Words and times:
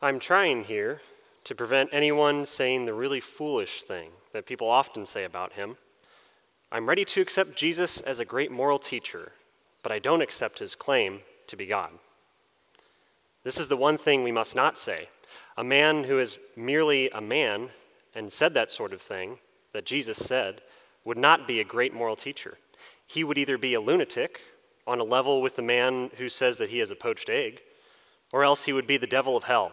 I'm 0.00 0.20
trying 0.20 0.62
here 0.62 1.00
to 1.42 1.56
prevent 1.56 1.90
anyone 1.92 2.46
saying 2.46 2.84
the 2.84 2.94
really 2.94 3.18
foolish 3.18 3.82
thing 3.82 4.10
that 4.32 4.46
people 4.46 4.70
often 4.70 5.04
say 5.04 5.24
about 5.24 5.54
him. 5.54 5.76
I'm 6.70 6.88
ready 6.88 7.04
to 7.06 7.20
accept 7.20 7.56
Jesus 7.56 8.00
as 8.02 8.20
a 8.20 8.24
great 8.24 8.52
moral 8.52 8.78
teacher, 8.78 9.32
but 9.82 9.90
I 9.90 9.98
don't 9.98 10.22
accept 10.22 10.60
his 10.60 10.76
claim 10.76 11.22
to 11.48 11.56
be 11.56 11.66
God. 11.66 11.90
This 13.42 13.58
is 13.58 13.66
the 13.66 13.76
one 13.76 13.98
thing 13.98 14.22
we 14.22 14.30
must 14.30 14.54
not 14.54 14.78
say. 14.78 15.08
A 15.56 15.64
man 15.64 16.04
who 16.04 16.20
is 16.20 16.38
merely 16.54 17.10
a 17.10 17.20
man 17.20 17.70
and 18.14 18.30
said 18.30 18.54
that 18.54 18.70
sort 18.70 18.92
of 18.92 19.02
thing 19.02 19.38
that 19.72 19.84
Jesus 19.84 20.18
said 20.18 20.60
would 21.04 21.18
not 21.18 21.48
be 21.48 21.58
a 21.58 21.64
great 21.64 21.92
moral 21.92 22.14
teacher. 22.14 22.58
He 23.04 23.24
would 23.24 23.36
either 23.36 23.58
be 23.58 23.74
a 23.74 23.80
lunatic 23.80 24.42
on 24.86 25.00
a 25.00 25.04
level 25.04 25.42
with 25.42 25.56
the 25.56 25.62
man 25.62 26.12
who 26.18 26.28
says 26.28 26.58
that 26.58 26.70
he 26.70 26.80
is 26.80 26.92
a 26.92 26.96
poached 26.96 27.28
egg, 27.28 27.62
or 28.32 28.44
else 28.44 28.64
he 28.64 28.72
would 28.72 28.86
be 28.86 28.96
the 28.96 29.08
devil 29.08 29.36
of 29.36 29.42
hell. 29.44 29.72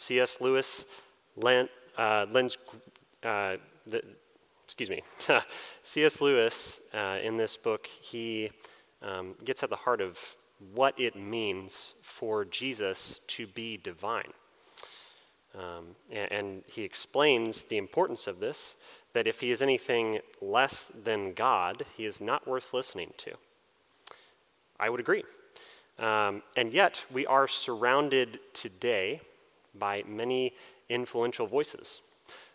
C.S. 0.00 0.40
Lewis 0.40 0.86
lent, 1.36 1.70
uh, 1.96 2.26
lends, 2.32 2.56
uh, 3.22 3.56
the, 3.86 4.02
excuse 4.64 4.88
me, 4.88 5.02
C.S. 5.82 6.20
Lewis, 6.20 6.80
uh, 6.94 7.18
in 7.22 7.36
this 7.36 7.56
book, 7.56 7.86
he 7.86 8.50
um, 9.02 9.34
gets 9.44 9.62
at 9.62 9.70
the 9.70 9.76
heart 9.76 10.00
of 10.00 10.18
what 10.74 10.98
it 10.98 11.16
means 11.16 11.94
for 12.02 12.44
Jesus 12.44 13.20
to 13.28 13.46
be 13.46 13.76
divine. 13.76 14.32
Um, 15.54 15.96
and, 16.10 16.32
and 16.32 16.62
he 16.66 16.82
explains 16.82 17.64
the 17.64 17.76
importance 17.76 18.26
of 18.26 18.40
this 18.40 18.76
that 19.12 19.26
if 19.26 19.40
he 19.40 19.50
is 19.50 19.60
anything 19.60 20.20
less 20.40 20.90
than 21.04 21.32
God, 21.32 21.84
he 21.96 22.06
is 22.06 22.20
not 22.20 22.46
worth 22.46 22.72
listening 22.72 23.12
to. 23.18 23.32
I 24.78 24.88
would 24.88 25.00
agree. 25.00 25.24
Um, 25.98 26.42
and 26.56 26.72
yet, 26.72 27.04
we 27.12 27.26
are 27.26 27.48
surrounded 27.48 28.38
today 28.54 29.20
by 29.74 30.02
many 30.06 30.54
influential 30.88 31.46
voices. 31.46 32.00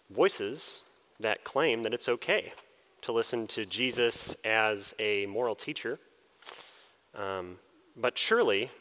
Voices 0.10 0.82
that 1.20 1.44
claim 1.44 1.84
that 1.84 1.94
it's 1.94 2.10
okay 2.10 2.54
to 3.02 3.12
listen 3.12 3.48
to 3.48 3.66
Jesus 3.66 4.36
as 4.44 4.94
a 5.00 5.26
moral 5.28 5.56
teacher. 5.56 6.00
Um, 7.14 7.58
but 7.96 8.18
surely, 8.18 8.72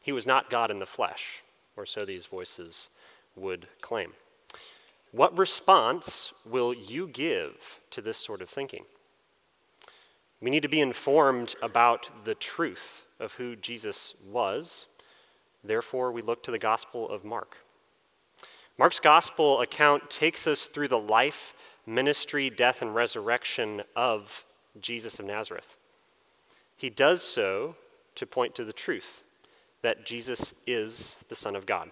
he 0.00 0.12
was 0.12 0.26
not 0.26 0.50
God 0.50 0.70
in 0.70 0.78
the 0.78 0.86
flesh, 0.86 1.42
or 1.76 1.86
so 1.86 2.04
these 2.04 2.26
voices 2.26 2.88
would 3.34 3.66
claim. 3.80 4.12
What 5.12 5.36
response 5.36 6.32
will 6.44 6.74
you 6.74 7.08
give 7.08 7.80
to 7.90 8.00
this 8.00 8.18
sort 8.18 8.42
of 8.42 8.50
thinking? 8.50 8.84
We 10.40 10.50
need 10.50 10.62
to 10.62 10.68
be 10.68 10.80
informed 10.80 11.54
about 11.62 12.10
the 12.24 12.34
truth 12.34 13.02
of 13.18 13.32
who 13.32 13.56
Jesus 13.56 14.14
was. 14.24 14.86
Therefore, 15.66 16.12
we 16.12 16.22
look 16.22 16.42
to 16.44 16.50
the 16.50 16.58
Gospel 16.58 17.08
of 17.08 17.24
Mark. 17.24 17.58
Mark's 18.78 19.00
Gospel 19.00 19.60
account 19.60 20.10
takes 20.10 20.46
us 20.46 20.66
through 20.66 20.88
the 20.88 20.98
life, 20.98 21.54
ministry, 21.86 22.50
death, 22.50 22.82
and 22.82 22.94
resurrection 22.94 23.82
of 23.94 24.44
Jesus 24.80 25.18
of 25.18 25.26
Nazareth. 25.26 25.76
He 26.76 26.90
does 26.90 27.22
so 27.22 27.76
to 28.16 28.26
point 28.26 28.54
to 28.54 28.64
the 28.64 28.72
truth 28.72 29.22
that 29.82 30.04
Jesus 30.04 30.54
is 30.66 31.16
the 31.28 31.36
Son 31.36 31.56
of 31.56 31.64
God. 31.64 31.90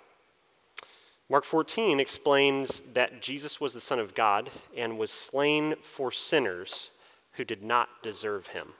Mark 1.31 1.45
14 1.45 2.01
explains 2.01 2.83
that 2.93 3.23
Jesus 3.23 3.61
was 3.61 3.73
the 3.73 3.81
Son 3.81 3.99
of 3.99 4.15
God 4.15 4.51
and 4.77 4.99
was 4.99 5.11
slain 5.11 5.75
for 5.81 6.13
sinners 6.13 6.91
who 7.33 7.45
did 7.45 7.63
not 7.63 7.89
deserve 8.03 8.49
him. 8.49 8.75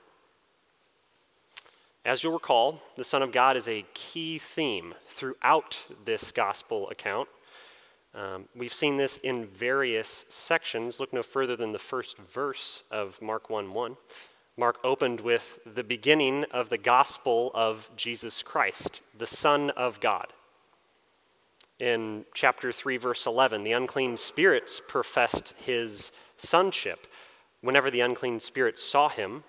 As 2.05 2.21
you'll 2.21 2.33
recall, 2.33 2.83
the 2.97 3.03
Son 3.03 3.23
of 3.23 3.31
God 3.31 3.57
is 3.57 3.67
a 3.67 3.83
key 3.95 4.37
theme 4.37 4.93
throughout 5.07 5.85
this 6.05 6.31
gospel 6.31 6.87
account. 6.91 7.27
Um, 8.13 8.45
we've 8.55 8.75
seen 8.75 8.97
this 8.97 9.17
in 9.17 9.47
various 9.47 10.23
sections. 10.29 10.99
Look 10.99 11.11
no 11.11 11.23
further 11.23 11.55
than 11.55 11.71
the 11.71 11.79
first 11.79 12.19
verse 12.19 12.83
of 12.91 13.19
Mark 13.23 13.49
1 13.49 13.73
1. 13.73 13.97
Mark 14.55 14.77
opened 14.83 15.19
with 15.19 15.57
the 15.65 15.83
beginning 15.83 16.45
of 16.51 16.69
the 16.69 16.77
gospel 16.77 17.49
of 17.55 17.89
Jesus 17.95 18.43
Christ, 18.43 19.01
the 19.17 19.25
Son 19.25 19.71
of 19.71 19.99
God. 19.99 20.27
In 21.79 22.25
chapter 22.35 22.71
3, 22.71 22.97
verse 22.97 23.25
11, 23.25 23.63
the 23.63 23.71
unclean 23.71 24.15
spirits 24.17 24.79
professed 24.87 25.55
his 25.57 26.11
sonship. 26.37 27.07
Whenever 27.61 27.89
the 27.89 28.01
unclean 28.01 28.39
spirits 28.39 28.83
saw 28.83 29.09
him, 29.09 29.43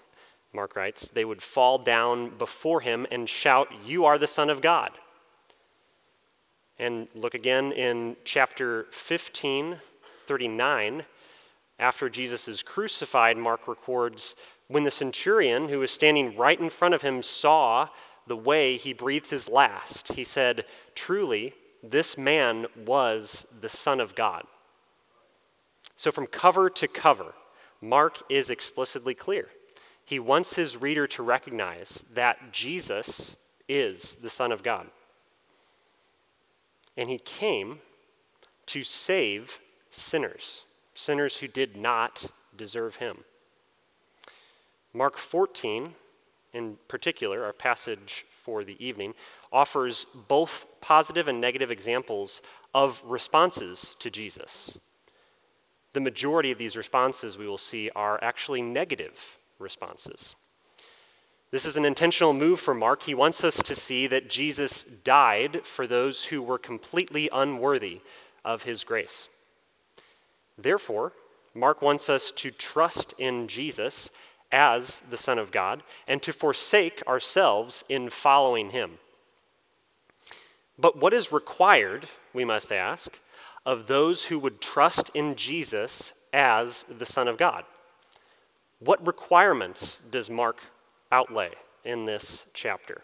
Mark 0.57 0.75
writes, 0.75 1.07
they 1.07 1.25
would 1.25 1.43
fall 1.43 1.79
down 1.79 2.31
before 2.31 2.81
him 2.81 3.07
and 3.11 3.29
shout, 3.29 3.69
You 3.85 4.07
are 4.07 4.17
the 4.17 4.27
Son 4.27 4.49
of 4.49 4.63
God. 4.63 4.91
And 6.79 7.09
look 7.15 7.35
again 7.35 7.73
in 7.73 8.17
chapter 8.25 8.87
15, 8.91 9.79
39. 10.27 11.05
After 11.79 12.09
Jesus 12.09 12.49
is 12.49 12.63
crucified, 12.63 13.37
Mark 13.37 13.69
records, 13.69 14.35
When 14.67 14.85
the 14.85 14.91
centurion 14.91 15.69
who 15.69 15.79
was 15.79 15.91
standing 15.91 16.35
right 16.37 16.59
in 16.59 16.71
front 16.71 16.95
of 16.95 17.03
him 17.03 17.23
saw 17.23 17.91
the 18.27 18.37
way 18.37 18.79
he 18.79 18.95
breathed 18.95 19.31
his 19.31 19.51
last, 19.51 20.15
he 20.15 20.25
said, 20.25 20.65
Truly, 20.95 21.53
this 21.83 22.17
man 22.17 22.67
was 22.87 23.47
the 23.61 23.69
Son 23.69 24.01
of 24.01 24.15
God. 24.15 24.47
So, 25.97 26.11
from 26.11 26.27
cover 26.27 26.71
to 26.71 26.89
cover, 26.89 27.35
Mark 27.83 28.23
is 28.31 28.49
explicitly 28.49 29.15
clear. 29.15 29.51
He 30.07 30.21
wants 30.21 30.55
his 30.55 30.81
reader 30.81 31.09
to 31.09 31.23
recognize 31.23 32.05
that 32.15 32.53
Jesus 32.53 33.35
is 33.69 34.17
the 34.23 34.31
Son 34.31 34.53
of 34.53 34.63
God. 34.63 34.87
And 36.97 37.11
he 37.11 37.19
came 37.19 37.81
to 38.67 38.85
save 38.85 39.59
sinners, 39.91 40.65
sinners 40.95 41.39
who 41.39 41.49
did 41.49 41.77
not 41.77 42.31
deserve 42.57 42.97
him. 42.97 43.25
Mark 44.95 45.19
14, 45.19 45.95
in 46.55 46.79
particular, 46.87 47.45
our 47.45 47.53
passage 47.53 48.25
for 48.45 48.63
the 48.63 48.83
evening, 48.85 49.13
offers 49.53 50.07
both 50.29 50.67
positive 50.81 51.27
and 51.27 51.41
negative 51.41 51.73
examples 51.73 52.41
of 52.73 53.03
responses 53.05 53.97
to 53.99 54.09
Jesus. 54.09 54.79
The 55.95 56.01
majority 56.01 56.53
of 56.53 56.59
these 56.59 56.77
responses 56.77 57.37
we 57.37 57.49
will 57.49 57.59
see 57.59 57.91
are 57.97 58.23
actually 58.23 58.63
negative 58.63 59.37
responses. 59.59 60.37
This 61.51 61.65
is 61.65 61.77
an 61.77 61.85
intentional 61.85 62.33
move 62.33 62.61
for 62.61 62.75
Mark. 62.75 63.05
He 63.05 63.15
wants 63.15 63.45
us 63.45 63.57
to 63.57 63.75
see 63.75 64.07
that 64.09 64.29
Jesus 64.29 64.85
died 65.05 65.65
for 65.65 65.87
those 65.87 66.25
who 66.25 66.43
were 66.43 66.59
completely 66.59 67.29
unworthy 67.33 68.01
of 68.45 68.65
his 68.65 68.85
grace. 68.85 69.29
Therefore, 70.59 71.13
Mark 71.55 71.81
wants 71.81 72.11
us 72.11 72.31
to 72.33 72.51
trust 72.51 73.15
in 73.19 73.49
Jesus 73.49 74.11
as 74.53 75.03
the 75.09 75.17
Son 75.17 75.39
of 75.39 75.51
God 75.51 75.83
and 76.07 76.23
to 76.23 76.33
forsake 76.33 77.03
ourselves 77.07 77.85
in 77.89 78.11
following 78.11 78.71
him. 78.71 78.99
But 80.79 80.99
what 80.99 81.15
is 81.15 81.33
required, 81.33 82.07
we 82.35 82.45
must 82.45 82.73
ask, 82.73 83.19
of 83.65 83.87
those 83.87 84.25
who 84.25 84.39
would 84.39 84.61
trust 84.61 85.11
in 85.15 85.35
Jesus 85.35 86.13
as 86.33 86.85
the 86.89 87.07
Son 87.07 87.29
of 87.29 87.39
God? 87.39 87.65
What 88.79 89.07
requirements 89.07 90.01
does 90.11 90.29
Mark 90.29 90.61
outlay 91.11 91.51
in 91.85 92.05
this 92.05 92.47
chapter? 92.53 93.03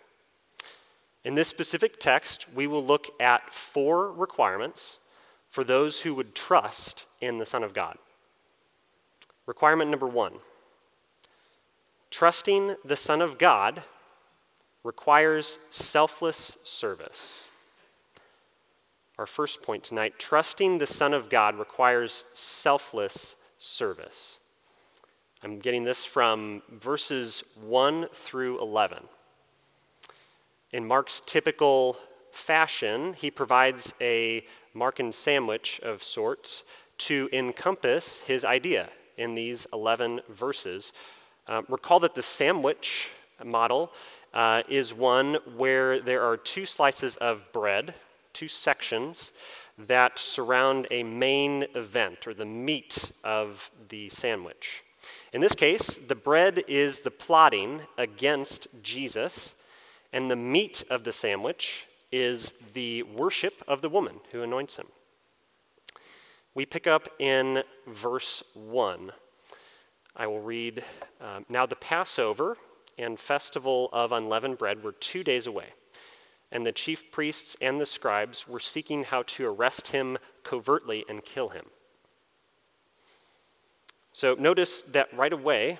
In 1.24 1.34
this 1.34 1.48
specific 1.48 1.98
text, 2.00 2.46
we 2.54 2.66
will 2.66 2.84
look 2.84 3.08
at 3.20 3.54
four 3.54 4.10
requirements 4.10 4.98
for 5.48 5.64
those 5.64 6.00
who 6.00 6.14
would 6.14 6.34
trust 6.34 7.06
in 7.20 7.38
the 7.38 7.46
Son 7.46 7.62
of 7.62 7.72
God. 7.72 7.96
Requirement 9.46 9.90
number 9.90 10.08
one 10.08 10.34
trusting 12.10 12.76
the 12.84 12.96
Son 12.96 13.22
of 13.22 13.38
God 13.38 13.82
requires 14.84 15.58
selfless 15.70 16.58
service. 16.62 17.46
Our 19.18 19.26
first 19.26 19.62
point 19.62 19.84
tonight 19.84 20.18
trusting 20.18 20.78
the 20.78 20.86
Son 20.86 21.14
of 21.14 21.30
God 21.30 21.58
requires 21.58 22.24
selfless 22.34 23.36
service. 23.58 24.40
I'm 25.44 25.58
getting 25.58 25.82
this 25.82 26.04
from 26.04 26.62
verses 26.70 27.42
1 27.60 28.06
through 28.12 28.60
11. 28.60 28.98
In 30.72 30.86
Mark's 30.86 31.20
typical 31.26 31.96
fashion, 32.30 33.14
he 33.14 33.28
provides 33.28 33.92
a 34.00 34.46
Markan 34.72 35.12
sandwich 35.12 35.80
of 35.82 36.00
sorts 36.04 36.62
to 36.98 37.28
encompass 37.32 38.18
his 38.20 38.44
idea 38.44 38.90
in 39.16 39.34
these 39.34 39.66
11 39.72 40.20
verses. 40.28 40.92
Uh, 41.48 41.62
recall 41.68 41.98
that 41.98 42.14
the 42.14 42.22
sandwich 42.22 43.08
model 43.44 43.90
uh, 44.32 44.62
is 44.68 44.94
one 44.94 45.38
where 45.56 46.00
there 46.00 46.22
are 46.22 46.36
two 46.36 46.64
slices 46.64 47.16
of 47.16 47.52
bread, 47.52 47.94
two 48.32 48.46
sections, 48.46 49.32
that 49.76 50.20
surround 50.20 50.86
a 50.92 51.02
main 51.02 51.64
event 51.74 52.28
or 52.28 52.32
the 52.32 52.44
meat 52.44 53.10
of 53.24 53.72
the 53.88 54.08
sandwich. 54.08 54.84
In 55.32 55.40
this 55.40 55.54
case, 55.54 55.98
the 56.06 56.14
bread 56.14 56.62
is 56.68 57.00
the 57.00 57.10
plotting 57.10 57.82
against 57.96 58.68
Jesus, 58.82 59.54
and 60.12 60.30
the 60.30 60.36
meat 60.36 60.84
of 60.90 61.04
the 61.04 61.12
sandwich 61.12 61.86
is 62.10 62.52
the 62.74 63.02
worship 63.04 63.62
of 63.66 63.80
the 63.80 63.88
woman 63.88 64.20
who 64.32 64.42
anoints 64.42 64.76
him. 64.76 64.88
We 66.54 66.66
pick 66.66 66.86
up 66.86 67.08
in 67.18 67.62
verse 67.86 68.42
1. 68.52 69.12
I 70.14 70.26
will 70.26 70.42
read 70.42 70.84
um, 71.18 71.46
Now 71.48 71.64
the 71.64 71.76
Passover 71.76 72.58
and 72.98 73.18
festival 73.18 73.88
of 73.90 74.12
unleavened 74.12 74.58
bread 74.58 74.84
were 74.84 74.92
two 74.92 75.24
days 75.24 75.46
away, 75.46 75.68
and 76.50 76.66
the 76.66 76.72
chief 76.72 77.10
priests 77.10 77.56
and 77.58 77.80
the 77.80 77.86
scribes 77.86 78.46
were 78.46 78.60
seeking 78.60 79.04
how 79.04 79.22
to 79.22 79.46
arrest 79.46 79.88
him 79.88 80.18
covertly 80.44 81.06
and 81.08 81.24
kill 81.24 81.48
him. 81.48 81.64
So 84.12 84.34
notice 84.34 84.82
that 84.82 85.12
right 85.16 85.32
away 85.32 85.78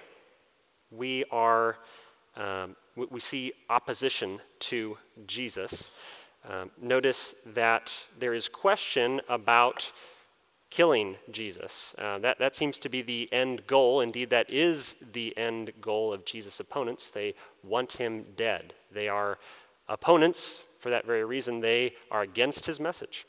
we 0.91 1.25
are 1.31 1.77
um, 2.37 2.77
we 2.97 3.21
see 3.21 3.53
opposition 3.69 4.41
to 4.61 4.99
Jesus. 5.27 5.91
Um, 6.49 6.71
notice 6.81 7.35
that 7.47 7.95
there 8.19 8.35
is 8.35 8.49
question 8.49 9.21
about 9.29 9.93
killing 10.71 11.17
Jesus. 11.31 11.95
Uh, 11.99 12.19
that, 12.19 12.39
that 12.39 12.57
seems 12.57 12.79
to 12.79 12.89
be 12.89 13.03
the 13.03 13.29
end 13.33 13.67
goal. 13.67 14.01
Indeed, 14.01 14.31
that 14.31 14.51
is 14.51 14.97
the 15.13 15.37
end 15.37 15.73
goal 15.81 16.13
of 16.13 16.25
Jesus' 16.25 16.61
opponents. 16.61 17.11
They 17.11 17.35
want 17.63 17.93
him 17.93 18.25
dead. 18.37 18.73
They 18.91 19.09
are 19.09 19.39
opponents 19.89 20.63
for 20.81 20.91
that 20.91 21.07
very 21.07 21.25
reason. 21.25 21.61
They 21.61 21.95
are 22.11 22.23
against 22.23 22.67
his 22.67 22.81
message. 22.81 23.27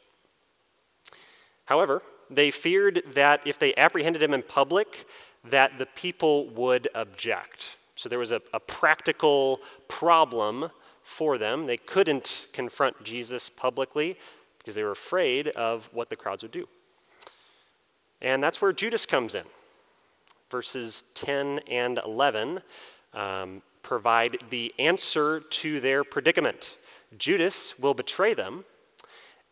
However, 1.66 2.02
they 2.36 2.52
feared 2.52 3.04
that 3.14 3.42
if 3.46 3.60
they 3.60 3.76
apprehended 3.76 4.22
him 4.22 4.34
in 4.34 4.44
public, 4.44 5.06
that 5.44 5.78
the 5.78 5.86
people 5.86 6.50
would 6.50 6.88
object. 6.96 7.78
So 7.96 8.10
there 8.10 8.20
was 8.20 8.32
a, 8.32 8.42
a 8.54 8.60
practical 8.60 9.60
problem 9.88 10.70
for 11.04 11.38
them. 11.38 11.68
They 11.68 11.78
couldn't 11.78 12.48
confront 12.54 13.04
Jesus 13.04 13.50
publicly 13.50 14.18
because 14.58 14.76
they 14.76 14.84
were 14.84 14.92
afraid 14.92 15.50
of 15.50 15.90
what 15.92 16.10
the 16.10 16.16
crowds 16.16 16.44
would 16.44 16.52
do. 16.52 16.68
And 18.22 18.42
that's 18.42 18.62
where 18.62 18.72
Judas 18.72 19.06
comes 19.06 19.36
in. 19.36 19.44
Verses 20.50 21.04
10 21.16 21.60
and 21.68 22.00
11 22.06 22.62
um, 23.14 23.62
provide 23.82 24.38
the 24.50 24.74
answer 24.80 25.42
to 25.42 25.80
their 25.82 26.04
predicament. 26.04 26.78
Judas 27.18 27.78
will 27.78 27.94
betray 27.94 28.34
them, 28.34 28.64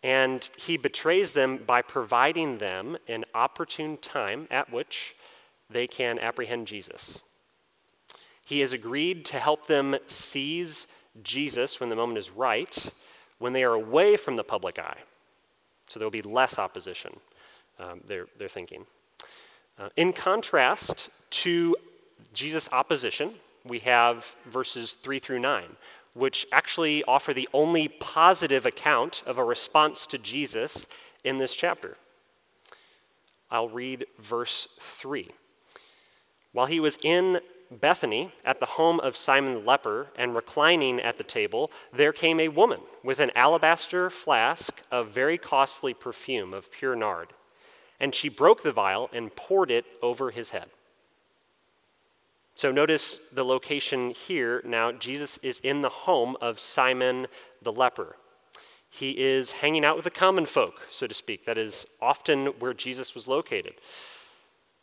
and 0.03 0.49
he 0.57 0.77
betrays 0.77 1.33
them 1.33 1.57
by 1.57 1.81
providing 1.81 2.57
them 2.57 2.97
an 3.07 3.25
opportune 3.35 3.97
time 3.97 4.47
at 4.49 4.71
which 4.71 5.15
they 5.69 5.87
can 5.87 6.17
apprehend 6.19 6.67
Jesus. 6.67 7.21
He 8.45 8.61
has 8.61 8.73
agreed 8.73 9.25
to 9.25 9.37
help 9.37 9.67
them 9.67 9.95
seize 10.07 10.87
Jesus 11.23 11.79
when 11.79 11.89
the 11.89 11.95
moment 11.95 12.17
is 12.17 12.31
right, 12.31 12.91
when 13.37 13.53
they 13.53 13.63
are 13.63 13.73
away 13.73 14.17
from 14.17 14.35
the 14.35 14.43
public 14.43 14.79
eye. 14.79 14.97
So 15.87 15.99
there 15.99 16.05
will 16.05 16.11
be 16.11 16.21
less 16.21 16.57
opposition 16.57 17.19
um, 17.81 18.01
they're, 18.05 18.27
they're 18.37 18.47
thinking. 18.47 18.85
Uh, 19.77 19.89
in 19.97 20.13
contrast 20.13 21.09
to 21.31 21.75
Jesus' 22.33 22.69
opposition, 22.71 23.33
we 23.65 23.79
have 23.79 24.35
verses 24.45 24.93
3 24.93 25.19
through 25.19 25.39
9, 25.39 25.63
which 26.13 26.45
actually 26.51 27.03
offer 27.03 27.33
the 27.33 27.49
only 27.53 27.87
positive 27.87 28.65
account 28.65 29.23
of 29.25 29.37
a 29.37 29.43
response 29.43 30.05
to 30.07 30.17
Jesus 30.17 30.87
in 31.23 31.37
this 31.37 31.55
chapter. 31.55 31.97
I'll 33.49 33.69
read 33.69 34.05
verse 34.19 34.67
3. 34.79 35.29
While 36.53 36.67
he 36.67 36.79
was 36.79 36.97
in 37.03 37.39
Bethany, 37.69 38.33
at 38.43 38.59
the 38.59 38.65
home 38.65 38.99
of 38.99 39.15
Simon 39.15 39.53
the 39.53 39.59
leper, 39.59 40.07
and 40.17 40.35
reclining 40.35 40.99
at 40.99 41.17
the 41.17 41.23
table, 41.23 41.71
there 41.93 42.11
came 42.11 42.39
a 42.39 42.49
woman 42.49 42.81
with 43.03 43.19
an 43.19 43.31
alabaster 43.35 44.09
flask 44.09 44.81
of 44.91 45.09
very 45.09 45.37
costly 45.37 45.93
perfume 45.93 46.53
of 46.53 46.71
pure 46.71 46.95
nard 46.95 47.33
and 48.01 48.15
she 48.15 48.27
broke 48.27 48.63
the 48.63 48.71
vial 48.71 49.09
and 49.13 49.35
poured 49.35 49.69
it 49.69 49.85
over 50.01 50.31
his 50.31 50.49
head. 50.49 50.67
So 52.55 52.71
notice 52.71 53.21
the 53.31 53.45
location 53.45 54.11
here. 54.11 54.61
Now, 54.65 54.91
Jesus 54.91 55.39
is 55.41 55.59
in 55.61 55.81
the 55.81 55.89
home 55.89 56.35
of 56.41 56.59
Simon 56.59 57.27
the 57.61 57.71
leper. 57.71 58.17
He 58.89 59.11
is 59.11 59.51
hanging 59.51 59.85
out 59.85 59.95
with 59.95 60.03
the 60.03 60.11
common 60.11 60.45
folk, 60.45 60.81
so 60.89 61.07
to 61.07 61.13
speak. 61.13 61.45
That 61.45 61.57
is 61.57 61.85
often 62.01 62.47
where 62.59 62.73
Jesus 62.73 63.15
was 63.15 63.27
located. 63.27 63.75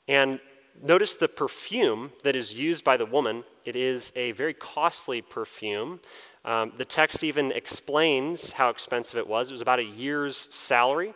And 0.08 0.40
notice 0.82 1.16
the 1.16 1.28
perfume 1.28 2.12
that 2.24 2.34
is 2.34 2.54
used 2.54 2.84
by 2.84 2.96
the 2.96 3.04
woman. 3.04 3.44
It 3.66 3.76
is 3.76 4.10
a 4.16 4.32
very 4.32 4.54
costly 4.54 5.20
perfume. 5.20 6.00
Um, 6.46 6.72
the 6.78 6.86
text 6.86 7.22
even 7.22 7.52
explains 7.52 8.52
how 8.52 8.70
expensive 8.70 9.18
it 9.18 9.28
was. 9.28 9.50
It 9.50 9.52
was 9.52 9.60
about 9.60 9.78
a 9.78 9.84
year's 9.84 10.48
salary. 10.50 11.12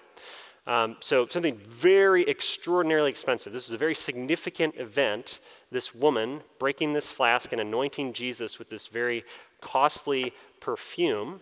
Um, 0.66 0.96
so, 1.00 1.26
something 1.26 1.58
very 1.68 2.28
extraordinarily 2.28 3.10
expensive. 3.10 3.52
This 3.52 3.66
is 3.66 3.72
a 3.72 3.78
very 3.78 3.96
significant 3.96 4.76
event. 4.76 5.40
This 5.72 5.94
woman 5.94 6.42
breaking 6.60 6.92
this 6.92 7.10
flask 7.10 7.50
and 7.52 7.60
anointing 7.60 8.12
Jesus 8.12 8.58
with 8.58 8.70
this 8.70 8.86
very 8.86 9.24
costly 9.60 10.32
perfume. 10.60 11.40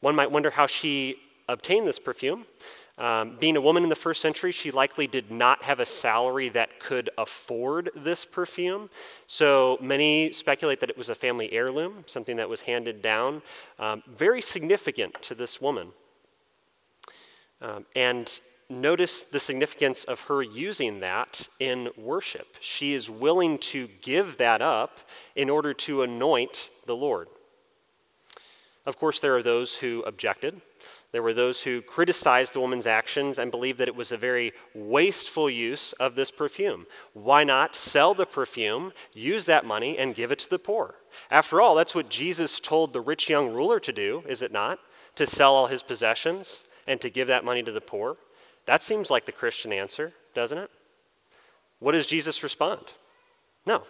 One 0.00 0.14
might 0.14 0.30
wonder 0.30 0.50
how 0.50 0.66
she 0.66 1.16
obtained 1.48 1.86
this 1.86 1.98
perfume. 1.98 2.46
Um, 2.96 3.36
being 3.40 3.56
a 3.56 3.60
woman 3.60 3.82
in 3.82 3.88
the 3.88 3.96
first 3.96 4.20
century, 4.20 4.52
she 4.52 4.70
likely 4.70 5.06
did 5.06 5.30
not 5.30 5.62
have 5.62 5.80
a 5.80 5.86
salary 5.86 6.50
that 6.50 6.80
could 6.80 7.08
afford 7.16 7.90
this 7.96 8.26
perfume. 8.26 8.90
So 9.26 9.78
many 9.80 10.32
speculate 10.32 10.80
that 10.80 10.90
it 10.90 10.98
was 10.98 11.08
a 11.08 11.14
family 11.14 11.50
heirloom, 11.52 12.04
something 12.06 12.36
that 12.36 12.48
was 12.48 12.62
handed 12.62 13.00
down. 13.00 13.40
Um, 13.78 14.02
very 14.06 14.42
significant 14.42 15.20
to 15.22 15.34
this 15.34 15.62
woman. 15.62 15.88
Um, 17.62 17.84
and 17.94 18.40
notice 18.70 19.22
the 19.24 19.40
significance 19.40 20.04
of 20.04 20.22
her 20.22 20.42
using 20.42 21.00
that 21.00 21.48
in 21.58 21.90
worship. 21.96 22.56
She 22.60 22.94
is 22.94 23.10
willing 23.10 23.58
to 23.58 23.88
give 24.00 24.38
that 24.38 24.62
up 24.62 24.98
in 25.34 25.50
order 25.50 25.74
to 25.74 26.02
anoint 26.02 26.70
the 26.86 26.96
Lord. 26.96 27.28
Of 28.86 28.98
course, 28.98 29.20
there 29.20 29.36
are 29.36 29.42
those 29.42 29.74
who 29.74 30.02
objected. 30.02 30.62
There 31.12 31.22
were 31.22 31.34
those 31.34 31.62
who 31.62 31.82
criticized 31.82 32.54
the 32.54 32.60
woman's 32.60 32.86
actions 32.86 33.38
and 33.38 33.50
believed 33.50 33.78
that 33.78 33.88
it 33.88 33.96
was 33.96 34.12
a 34.12 34.16
very 34.16 34.52
wasteful 34.74 35.50
use 35.50 35.92
of 35.94 36.14
this 36.14 36.30
perfume. 36.30 36.86
Why 37.12 37.44
not 37.44 37.76
sell 37.76 38.14
the 38.14 38.26
perfume, 38.26 38.92
use 39.12 39.44
that 39.46 39.66
money, 39.66 39.98
and 39.98 40.14
give 40.14 40.32
it 40.32 40.38
to 40.40 40.50
the 40.50 40.58
poor? 40.58 40.94
After 41.30 41.60
all, 41.60 41.74
that's 41.74 41.94
what 41.94 42.08
Jesus 42.08 42.58
told 42.58 42.92
the 42.92 43.00
rich 43.00 43.28
young 43.28 43.52
ruler 43.52 43.80
to 43.80 43.92
do, 43.92 44.22
is 44.26 44.40
it 44.40 44.52
not? 44.52 44.78
To 45.16 45.26
sell 45.26 45.54
all 45.54 45.66
his 45.66 45.82
possessions 45.82 46.64
and 46.86 47.00
to 47.00 47.10
give 47.10 47.28
that 47.28 47.44
money 47.44 47.62
to 47.62 47.72
the 47.72 47.80
poor? 47.80 48.16
That 48.66 48.82
seems 48.82 49.10
like 49.10 49.26
the 49.26 49.32
Christian 49.32 49.72
answer, 49.72 50.12
doesn't 50.34 50.58
it? 50.58 50.70
What 51.78 51.92
does 51.92 52.06
Jesus 52.06 52.42
respond? 52.42 52.92
No. 53.66 53.84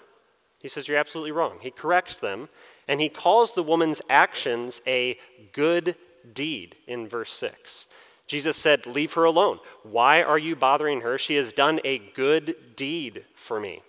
He 0.59 0.69
says, 0.69 0.87
You're 0.89 0.99
absolutely 0.99 1.33
wrong. 1.33 1.59
He 1.61 1.71
corrects 1.71 2.19
them, 2.19 2.49
and 2.87 3.01
he 3.01 3.09
calls 3.09 3.55
the 3.55 3.63
woman's 3.63 4.03
actions 4.09 4.81
a 4.87 5.19
good 5.53 5.97
deed 6.35 6.77
in 6.87 7.09
verse 7.09 7.33
6. 7.33 7.87
Jesus 8.27 8.57
said, 8.57 8.87
Leave 8.87 9.15
her 9.15 9.25
alone. 9.25 9.59
Why 9.83 10.23
are 10.23 10.39
you 10.39 10.55
bothering 10.55 11.01
her? 11.01 11.19
She 11.19 11.35
has 11.35 11.53
done 11.53 11.81
a 11.85 11.99
good 11.99 12.77
deed 12.77 13.25
for 13.35 13.59
me. 13.59 13.83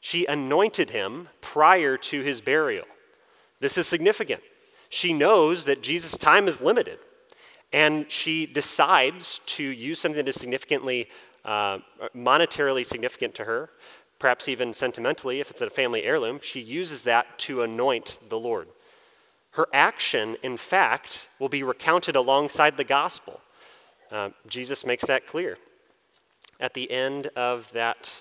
She 0.00 0.26
anointed 0.26 0.90
him 0.90 1.28
prior 1.40 1.96
to 1.96 2.20
his 2.20 2.40
burial. 2.40 2.84
This 3.60 3.78
is 3.78 3.88
significant. 3.88 4.42
She 4.88 5.12
knows 5.12 5.64
that 5.64 5.82
Jesus' 5.82 6.16
time 6.16 6.48
is 6.48 6.60
limited. 6.60 6.98
And 7.72 8.10
she 8.10 8.46
decides 8.46 9.40
to 9.46 9.62
use 9.62 9.98
something 9.98 10.16
that 10.16 10.28
is 10.28 10.40
significantly, 10.40 11.08
uh, 11.44 11.78
monetarily 12.14 12.86
significant 12.86 13.34
to 13.36 13.44
her, 13.44 13.70
perhaps 14.18 14.48
even 14.48 14.72
sentimentally, 14.72 15.40
if 15.40 15.50
it's 15.50 15.60
a 15.60 15.68
family 15.68 16.04
heirloom. 16.04 16.40
She 16.42 16.60
uses 16.60 17.02
that 17.04 17.38
to 17.40 17.62
anoint 17.62 18.18
the 18.28 18.38
Lord. 18.38 18.68
Her 19.50 19.66
action, 19.72 20.36
in 20.42 20.56
fact, 20.56 21.28
will 21.38 21.48
be 21.48 21.62
recounted 21.62 22.14
alongside 22.14 22.76
the 22.76 22.84
gospel. 22.84 23.40
Uh, 24.10 24.30
Jesus 24.46 24.84
makes 24.84 25.06
that 25.06 25.26
clear. 25.26 25.58
At 26.60 26.74
the 26.74 26.90
end 26.90 27.28
of 27.36 27.72
that 27.72 28.12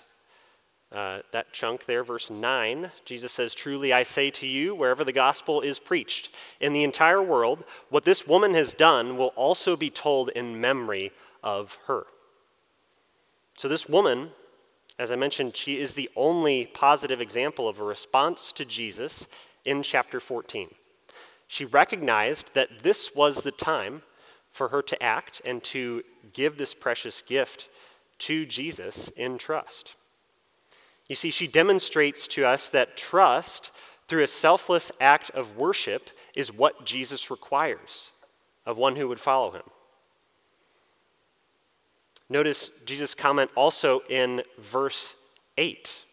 uh, 0.91 1.19
that 1.31 1.51
chunk 1.51 1.85
there, 1.85 2.03
verse 2.03 2.29
9, 2.29 2.91
Jesus 3.03 3.31
says, 3.31 3.55
Truly 3.55 3.91
I 3.91 4.03
say 4.03 4.29
to 4.31 4.47
you, 4.47 4.75
wherever 4.75 5.03
the 5.03 5.11
gospel 5.11 5.61
is 5.61 5.79
preached 5.79 6.29
in 6.59 6.73
the 6.73 6.83
entire 6.83 7.21
world, 7.21 7.63
what 7.89 8.05
this 8.05 8.27
woman 8.27 8.53
has 8.53 8.73
done 8.73 9.17
will 9.17 9.33
also 9.35 9.75
be 9.75 9.89
told 9.89 10.29
in 10.29 10.61
memory 10.61 11.11
of 11.43 11.77
her. 11.87 12.05
So, 13.57 13.67
this 13.67 13.89
woman, 13.89 14.31
as 14.99 15.11
I 15.11 15.15
mentioned, 15.15 15.55
she 15.55 15.79
is 15.79 15.93
the 15.93 16.09
only 16.15 16.65
positive 16.67 17.19
example 17.19 17.67
of 17.67 17.79
a 17.79 17.83
response 17.83 18.51
to 18.53 18.65
Jesus 18.65 19.27
in 19.65 19.81
chapter 19.81 20.19
14. 20.19 20.69
She 21.47 21.65
recognized 21.65 22.53
that 22.53 22.83
this 22.83 23.15
was 23.15 23.43
the 23.43 23.51
time 23.51 24.03
for 24.51 24.69
her 24.69 24.81
to 24.81 25.03
act 25.03 25.41
and 25.45 25.63
to 25.65 26.03
give 26.33 26.57
this 26.57 26.73
precious 26.73 27.21
gift 27.21 27.69
to 28.19 28.45
Jesus 28.45 29.09
in 29.17 29.37
trust. 29.37 29.95
You 31.07 31.15
see, 31.15 31.29
she 31.29 31.47
demonstrates 31.47 32.27
to 32.29 32.45
us 32.45 32.69
that 32.69 32.97
trust 32.97 33.71
through 34.07 34.23
a 34.23 34.27
selfless 34.27 34.91
act 34.99 35.29
of 35.31 35.57
worship 35.57 36.09
is 36.35 36.51
what 36.51 36.85
Jesus 36.85 37.29
requires 37.29 38.11
of 38.65 38.77
one 38.77 38.95
who 38.95 39.07
would 39.07 39.19
follow 39.19 39.51
him. 39.51 39.63
Notice 42.29 42.71
Jesus' 42.85 43.13
comment 43.13 43.51
also 43.55 44.01
in 44.09 44.41
verse 44.57 45.15
8. 45.57 46.03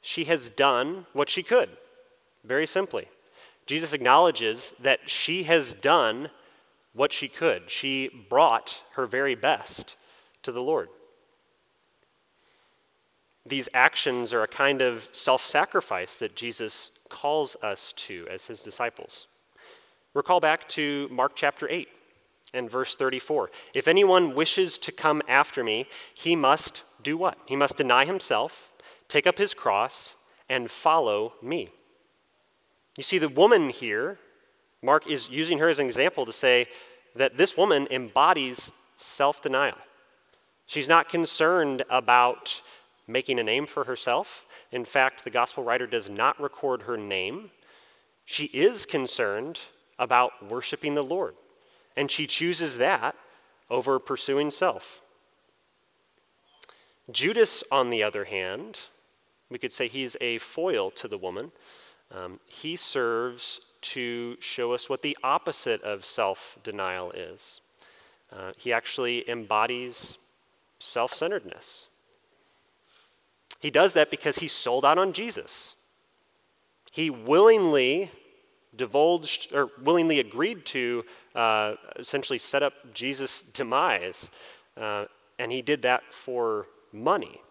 She 0.00 0.24
has 0.24 0.48
done 0.48 1.06
what 1.12 1.30
she 1.30 1.42
could, 1.42 1.70
very 2.42 2.66
simply. 2.66 3.08
Jesus 3.66 3.92
acknowledges 3.92 4.74
that 4.80 5.08
she 5.08 5.44
has 5.44 5.74
done 5.74 6.30
what 6.92 7.12
she 7.12 7.28
could. 7.28 7.70
She 7.70 8.08
brought 8.28 8.82
her 8.94 9.06
very 9.06 9.36
best 9.36 9.96
to 10.42 10.50
the 10.50 10.62
Lord. 10.62 10.88
These 13.50 13.68
actions 13.74 14.32
are 14.32 14.44
a 14.44 14.48
kind 14.48 14.80
of 14.80 15.08
self 15.12 15.44
sacrifice 15.44 16.16
that 16.18 16.36
Jesus 16.36 16.92
calls 17.08 17.56
us 17.62 17.92
to 17.96 18.24
as 18.30 18.46
his 18.46 18.62
disciples. 18.62 19.26
Recall 20.14 20.38
back 20.38 20.68
to 20.70 21.08
Mark 21.10 21.32
chapter 21.34 21.68
8 21.68 21.88
and 22.54 22.70
verse 22.70 22.94
34. 22.94 23.50
If 23.74 23.88
anyone 23.88 24.36
wishes 24.36 24.78
to 24.78 24.92
come 24.92 25.20
after 25.26 25.64
me, 25.64 25.86
he 26.14 26.36
must 26.36 26.84
do 27.02 27.16
what? 27.16 27.38
He 27.46 27.56
must 27.56 27.76
deny 27.76 28.04
himself, 28.04 28.68
take 29.08 29.26
up 29.26 29.38
his 29.38 29.52
cross, 29.52 30.14
and 30.48 30.70
follow 30.70 31.32
me. 31.42 31.70
You 32.96 33.02
see, 33.02 33.18
the 33.18 33.28
woman 33.28 33.70
here, 33.70 34.20
Mark 34.80 35.08
is 35.08 35.28
using 35.28 35.58
her 35.58 35.68
as 35.68 35.80
an 35.80 35.86
example 35.86 36.24
to 36.24 36.32
say 36.32 36.68
that 37.16 37.36
this 37.36 37.56
woman 37.56 37.88
embodies 37.90 38.70
self 38.94 39.42
denial. 39.42 39.78
She's 40.66 40.86
not 40.86 41.08
concerned 41.08 41.82
about 41.90 42.62
making 43.10 43.38
a 43.38 43.44
name 43.44 43.66
for 43.66 43.84
herself. 43.84 44.46
In 44.70 44.84
fact, 44.84 45.24
the 45.24 45.30
gospel 45.30 45.64
writer 45.64 45.86
does 45.86 46.08
not 46.08 46.40
record 46.40 46.82
her 46.82 46.96
name. 46.96 47.50
She 48.24 48.44
is 48.46 48.86
concerned 48.86 49.60
about 49.98 50.50
worshiping 50.50 50.94
the 50.94 51.02
Lord, 51.02 51.34
and 51.96 52.10
she 52.10 52.26
chooses 52.26 52.78
that 52.78 53.16
over 53.68 53.98
pursuing 53.98 54.50
self. 54.50 55.00
Judas, 57.10 57.64
on 57.70 57.90
the 57.90 58.02
other 58.02 58.24
hand, 58.24 58.78
we 59.50 59.58
could 59.58 59.72
say 59.72 59.88
he's 59.88 60.16
a 60.20 60.38
foil 60.38 60.90
to 60.92 61.08
the 61.08 61.18
woman. 61.18 61.52
Um, 62.12 62.40
he 62.46 62.76
serves 62.76 63.60
to 63.82 64.36
show 64.40 64.72
us 64.72 64.88
what 64.88 65.02
the 65.02 65.16
opposite 65.22 65.82
of 65.82 66.04
self 66.04 66.58
denial 66.62 67.10
is. 67.12 67.60
Uh, 68.32 68.52
he 68.56 68.72
actually 68.72 69.28
embodies 69.28 70.18
self 70.78 71.14
centeredness. 71.14 71.88
He 73.60 73.70
does 73.70 73.92
that 73.92 74.10
because 74.10 74.38
he 74.38 74.48
sold 74.48 74.84
out 74.84 74.98
on 74.98 75.12
Jesus. 75.12 75.76
He 76.90 77.10
willingly 77.10 78.10
divulged 78.74 79.52
or 79.52 79.70
willingly 79.82 80.18
agreed 80.18 80.64
to 80.64 81.04
uh, 81.34 81.74
essentially 81.96 82.38
set 82.38 82.62
up 82.62 82.72
Jesus' 82.94 83.42
demise, 83.42 84.30
uh, 84.76 85.04
and 85.38 85.52
he 85.52 85.62
did 85.62 85.82
that 85.82 86.02
for 86.10 86.66
money. 86.92 87.42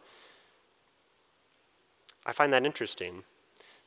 I 2.25 2.31
find 2.31 2.51
that 2.53 2.65
interesting. 2.65 3.23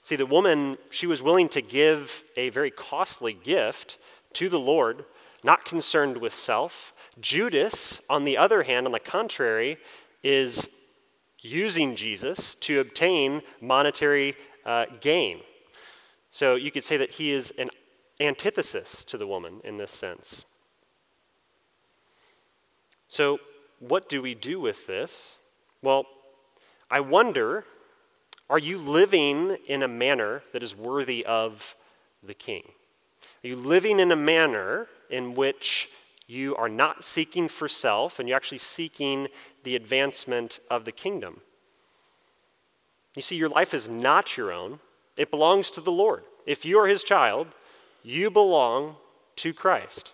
See, 0.03 0.17
the 0.17 0.27
woman, 0.27 0.79
she 0.91 1.07
was 1.07 1.23
willing 1.23 1.49
to 1.51 1.63
give 1.63 2.25
a 2.37 2.49
very 2.51 2.71
costly 2.71 3.33
gift 3.33 3.99
to 4.35 4.49
the 4.49 4.59
Lord, 4.59 5.05
not 5.45 5.65
concerned 5.65 6.17
with 6.19 6.35
self. 6.35 6.93
Judas, 7.21 8.01
on 8.09 8.25
the 8.25 8.37
other 8.37 8.65
hand, 8.65 8.87
on 8.87 8.93
the 8.93 9.01
contrary, 9.01 9.79
is 10.23 10.69
using 11.43 11.97
Jesus 11.97 12.55
to 12.57 12.81
obtain 12.81 13.43
monetary 13.61 14.37
uh, 14.65 14.87
gain. 15.01 15.41
So 16.31 16.55
you 16.55 16.71
could 16.71 16.85
say 16.85 16.97
that 16.97 17.13
he 17.13 17.31
is 17.31 17.53
an 17.59 17.71
antithesis 18.21 19.05
to 19.05 19.19
the 19.19 19.27
woman 19.27 19.61
in 19.65 19.77
this 19.77 19.93
sense. 19.93 20.45
So, 23.09 23.41
what 23.81 24.09
do 24.09 24.23
we 24.23 24.35
do 24.35 24.61
with 24.61 24.87
this? 24.87 25.37
Well, 25.83 26.07
I 26.91 27.01
wonder 27.01 27.65
are 28.49 28.59
you 28.59 28.79
living 28.79 29.57
in 29.67 29.83
a 29.83 29.89
manner 29.89 30.43
that 30.53 30.63
is 30.63 30.77
worthy 30.77 31.25
of 31.25 31.75
the 32.23 32.35
king? 32.35 32.73
Are 33.43 33.49
you 33.49 33.57
living 33.57 33.99
in 33.99 34.13
a 34.13 34.17
manner 34.17 34.89
in 35.09 35.35
which 35.35 35.89
you 36.27 36.55
are 36.57 36.69
not 36.69 37.05
seeking 37.05 37.49
for 37.49 37.69
self 37.69 38.19
and 38.19 38.29
you're 38.29 38.37
actually 38.37 38.59
seeking 38.59 39.29
the 39.65 39.77
advancement 39.77 40.61
of 40.71 40.85
the 40.85 40.93
kingdom. 40.93 41.41
You 43.15 43.23
see, 43.23 43.37
your 43.37 43.49
life 43.49 43.75
is 43.75 43.89
not 43.89 44.37
your 44.37 44.53
own, 44.53 44.81
it 45.17 45.31
belongs 45.31 45.71
to 45.73 45.81
the 45.81 45.93
Lord. 45.93 46.25
If 46.47 46.65
you 46.65 46.79
are 46.79 46.87
his 46.87 47.05
child, 47.05 47.49
you 48.03 48.31
belong 48.31 48.97
to 49.37 49.53
Christ. 49.53 50.13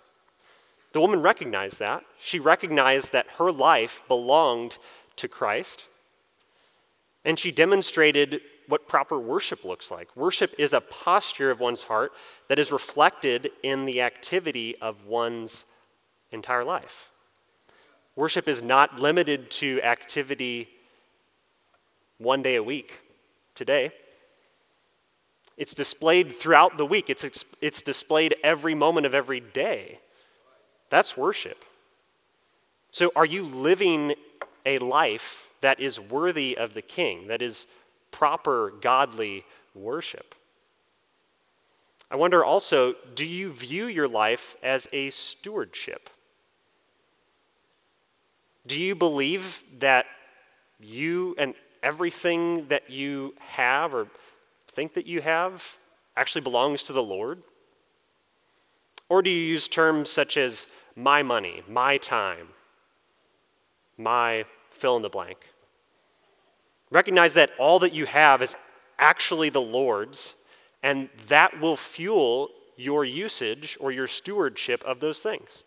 The 0.93 1.01
woman 1.01 1.23
recognized 1.23 1.79
that. 1.79 2.05
She 2.21 2.39
recognized 2.39 3.13
that 3.13 3.27
her 3.39 3.53
life 3.53 4.03
belonged 4.09 4.79
to 5.17 5.29
Christ. 5.29 5.85
And 7.25 7.39
she 7.39 7.53
demonstrated 7.53 8.41
what 8.69 8.89
proper 8.89 9.19
worship 9.19 9.65
looks 9.65 9.91
like. 9.91 10.15
Worship 10.17 10.55
is 10.59 10.73
a 10.73 10.81
posture 10.81 11.51
of 11.51 11.61
one's 11.61 11.85
heart 11.85 12.13
that 12.49 12.59
is 12.59 12.73
reflected 12.73 13.51
in 13.63 13.87
the 13.87 14.03
activity 14.03 14.77
of 14.81 15.07
one's 15.07 15.65
entire 16.33 16.65
life. 16.65 17.11
Worship 18.17 18.49
is 18.49 18.63
not 18.63 18.99
limited 18.99 19.51
to 19.53 19.81
activity 19.83 20.69
one 22.19 22.43
day 22.43 22.57
a 22.57 22.63
week, 22.63 22.99
today. 23.55 23.93
It's 25.57 25.75
displayed 25.75 26.35
throughout 26.35 26.77
the 26.79 26.87
week, 26.87 27.11
it's, 27.11 27.45
it's 27.61 27.83
displayed 27.83 28.37
every 28.43 28.75
moment 28.75 29.07
of 29.07 29.15
every 29.15 29.41
day. 29.41 30.01
That's 30.91 31.17
worship. 31.17 31.65
So, 32.91 33.13
are 33.15 33.27
you 33.27 33.45
living 33.45 34.15
a 34.65 34.79
life 34.79 35.49
that 35.61 35.79
is 35.81 36.01
worthy 36.01 36.57
of 36.57 36.75
the 36.75 36.83
king, 36.83 37.29
that 37.29 37.43
is 37.43 37.67
proper, 38.11 38.73
godly 38.81 39.45
worship? 39.75 40.35
I 42.11 42.17
wonder 42.17 42.45
also 42.45 42.95
do 43.15 43.27
you 43.27 43.53
view 43.53 43.87
your 43.87 44.09
life 44.09 44.57
as 44.63 44.89
a 44.93 45.11
stewardship? 45.11 46.09
Do 48.69 48.79
you 48.79 48.95
believe 48.95 49.65
that 49.79 50.05
you 50.79 51.35
and 51.39 51.55
everything 51.83 52.69
that 52.69 52.91
you 52.91 53.35
have 53.39 53.95
or 53.95 54.09
think 54.69 54.93
that 54.93 55.07
you 55.07 55.23
have 55.23 55.65
actually 56.17 56.43
belongs 56.43 56.83
to 56.85 56.93
the 56.93 57.03
Lord? 57.03 57.43
Or 59.09 59.23
do 59.23 59.31
you 59.31 59.41
use 59.41 59.69
terms 59.69 60.11
such 60.11 60.37
as 60.37 60.67
my 60.95 61.23
money, 61.23 61.63
my 61.67 61.97
time, 61.97 62.49
my 63.97 64.45
fill 64.71 64.97
in 64.97 65.03
the 65.03 65.09
blank? 65.09 65.39
Recognize 66.91 67.33
that 67.35 67.51
all 67.59 67.79
that 67.79 67.95
you 67.95 68.05
have 68.05 68.43
is 68.43 68.55
actually 68.99 69.49
the 69.49 69.63
Lord's, 69.63 70.35
and 70.83 71.09
that 71.29 71.59
will 71.59 71.77
fuel 71.77 72.51
your 72.77 73.03
usage 73.03 73.79
or 73.81 73.91
your 73.91 74.07
stewardship 74.07 74.85
of 74.85 75.01
those 75.01 75.21
things. 75.21 75.65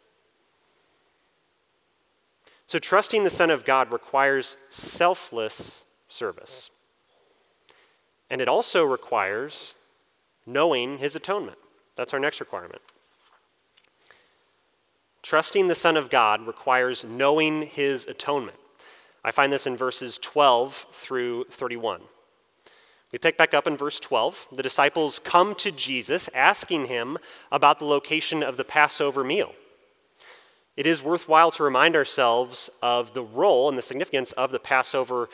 So, 2.71 2.79
trusting 2.79 3.25
the 3.25 3.29
Son 3.29 3.49
of 3.49 3.65
God 3.65 3.91
requires 3.91 4.55
selfless 4.69 5.83
service. 6.07 6.69
And 8.29 8.39
it 8.39 8.47
also 8.47 8.85
requires 8.85 9.73
knowing 10.45 10.99
his 10.99 11.13
atonement. 11.13 11.57
That's 11.97 12.13
our 12.13 12.19
next 12.21 12.39
requirement. 12.39 12.81
Trusting 15.21 15.67
the 15.67 15.75
Son 15.75 15.97
of 15.97 16.09
God 16.09 16.47
requires 16.47 17.03
knowing 17.03 17.63
his 17.63 18.05
atonement. 18.05 18.59
I 19.21 19.31
find 19.31 19.51
this 19.51 19.67
in 19.67 19.75
verses 19.75 20.17
12 20.17 20.85
through 20.93 21.47
31. 21.51 22.03
We 23.11 23.19
pick 23.19 23.37
back 23.37 23.53
up 23.53 23.67
in 23.67 23.75
verse 23.75 23.99
12. 23.99 24.47
The 24.49 24.63
disciples 24.63 25.19
come 25.19 25.55
to 25.55 25.73
Jesus 25.73 26.29
asking 26.33 26.85
him 26.85 27.17
about 27.51 27.79
the 27.79 27.85
location 27.85 28.41
of 28.41 28.55
the 28.55 28.63
Passover 28.63 29.25
meal. 29.25 29.55
It 30.77 30.87
is 30.87 31.03
worthwhile 31.03 31.51
to 31.51 31.63
remind 31.63 31.95
ourselves 31.95 32.69
of 32.81 33.13
the 33.13 33.23
role 33.23 33.69
and 33.69 33.77
the 33.77 33.83
significance 33.83 34.31
of 34.33 34.51
the 34.51 34.59
Passover 34.59 35.29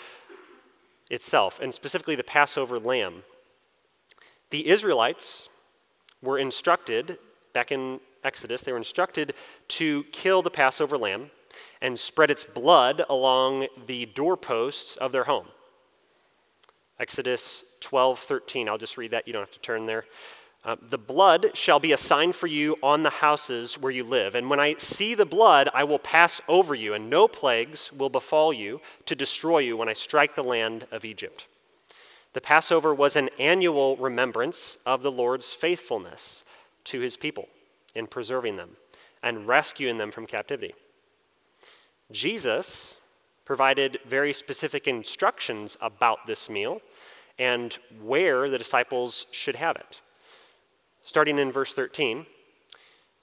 itself, 1.09 1.59
and 1.61 1.73
specifically 1.73 2.15
the 2.15 2.23
Passover 2.23 2.79
lamb. 2.79 3.23
The 4.49 4.67
Israelites 4.67 5.49
were 6.21 6.37
instructed, 6.37 7.17
back 7.53 7.71
in 7.71 7.99
Exodus, 8.23 8.63
they 8.63 8.71
were 8.71 8.77
instructed 8.77 9.33
to 9.69 10.03
kill 10.11 10.41
the 10.41 10.49
Passover 10.49 10.97
lamb 10.97 11.31
and 11.81 11.99
spread 11.99 12.31
its 12.31 12.43
blood 12.43 13.03
along 13.09 13.67
the 13.85 14.05
doorposts 14.07 14.97
of 14.97 15.11
their 15.11 15.23
home. 15.25 15.47
Exodus 16.99 17.63
12, 17.79 18.19
13. 18.19 18.67
I'll 18.67 18.77
just 18.77 18.97
read 18.97 19.11
that. 19.11 19.27
You 19.27 19.33
don't 19.33 19.43
have 19.43 19.51
to 19.51 19.59
turn 19.59 19.85
there. 19.85 20.05
Uh, 20.65 20.75
the 20.81 20.97
blood 20.97 21.51
shall 21.53 21.79
be 21.79 21.91
a 21.91 21.97
sign 21.97 22.33
for 22.33 22.47
you 22.47 22.75
on 22.83 23.03
the 23.03 23.09
houses 23.09 23.77
where 23.79 23.91
you 23.91 24.03
live. 24.03 24.35
And 24.35 24.49
when 24.49 24.59
I 24.59 24.75
see 24.75 25.15
the 25.15 25.25
blood, 25.25 25.69
I 25.73 25.83
will 25.83 25.99
pass 25.99 26.41
over 26.47 26.75
you, 26.75 26.93
and 26.93 27.09
no 27.09 27.27
plagues 27.27 27.91
will 27.93 28.09
befall 28.09 28.51
you 28.51 28.81
to 29.05 29.15
destroy 29.15 29.59
you 29.59 29.77
when 29.77 29.87
I 29.87 29.93
strike 29.93 30.35
the 30.35 30.43
land 30.43 30.87
of 30.91 31.05
Egypt. 31.05 31.45
The 32.33 32.41
Passover 32.41 32.93
was 32.93 33.15
an 33.15 33.29
annual 33.39 33.95
remembrance 33.97 34.77
of 34.85 35.03
the 35.03 35.11
Lord's 35.11 35.53
faithfulness 35.53 36.43
to 36.85 36.99
his 36.99 37.17
people 37.17 37.47
in 37.95 38.07
preserving 38.07 38.57
them 38.57 38.77
and 39.23 39.47
rescuing 39.47 39.97
them 39.97 40.11
from 40.11 40.27
captivity. 40.27 40.75
Jesus 42.11 42.97
provided 43.45 43.99
very 44.05 44.33
specific 44.33 44.87
instructions 44.87 45.77
about 45.81 46.27
this 46.27 46.49
meal 46.49 46.81
and 47.39 47.79
where 48.01 48.49
the 48.49 48.57
disciples 48.57 49.25
should 49.31 49.55
have 49.55 49.75
it. 49.77 50.01
Starting 51.07 51.39
in 51.39 51.53
verse 51.53 51.73
13, 51.73 52.25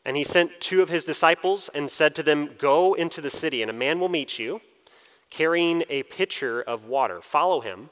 and 0.06 0.16
he 0.16 0.24
sent 0.24 0.58
two 0.58 0.80
of 0.80 0.88
his 0.88 1.04
disciples 1.04 1.68
and 1.74 1.90
said 1.90 2.14
to 2.14 2.22
them, 2.22 2.50
Go 2.56 2.94
into 2.94 3.20
the 3.20 3.28
city, 3.28 3.60
and 3.60 3.70
a 3.70 3.74
man 3.74 4.00
will 4.00 4.08
meet 4.08 4.38
you, 4.38 4.62
carrying 5.28 5.84
a 5.90 6.02
pitcher 6.04 6.62
of 6.62 6.86
water. 6.86 7.20
Follow 7.20 7.60
him, 7.60 7.90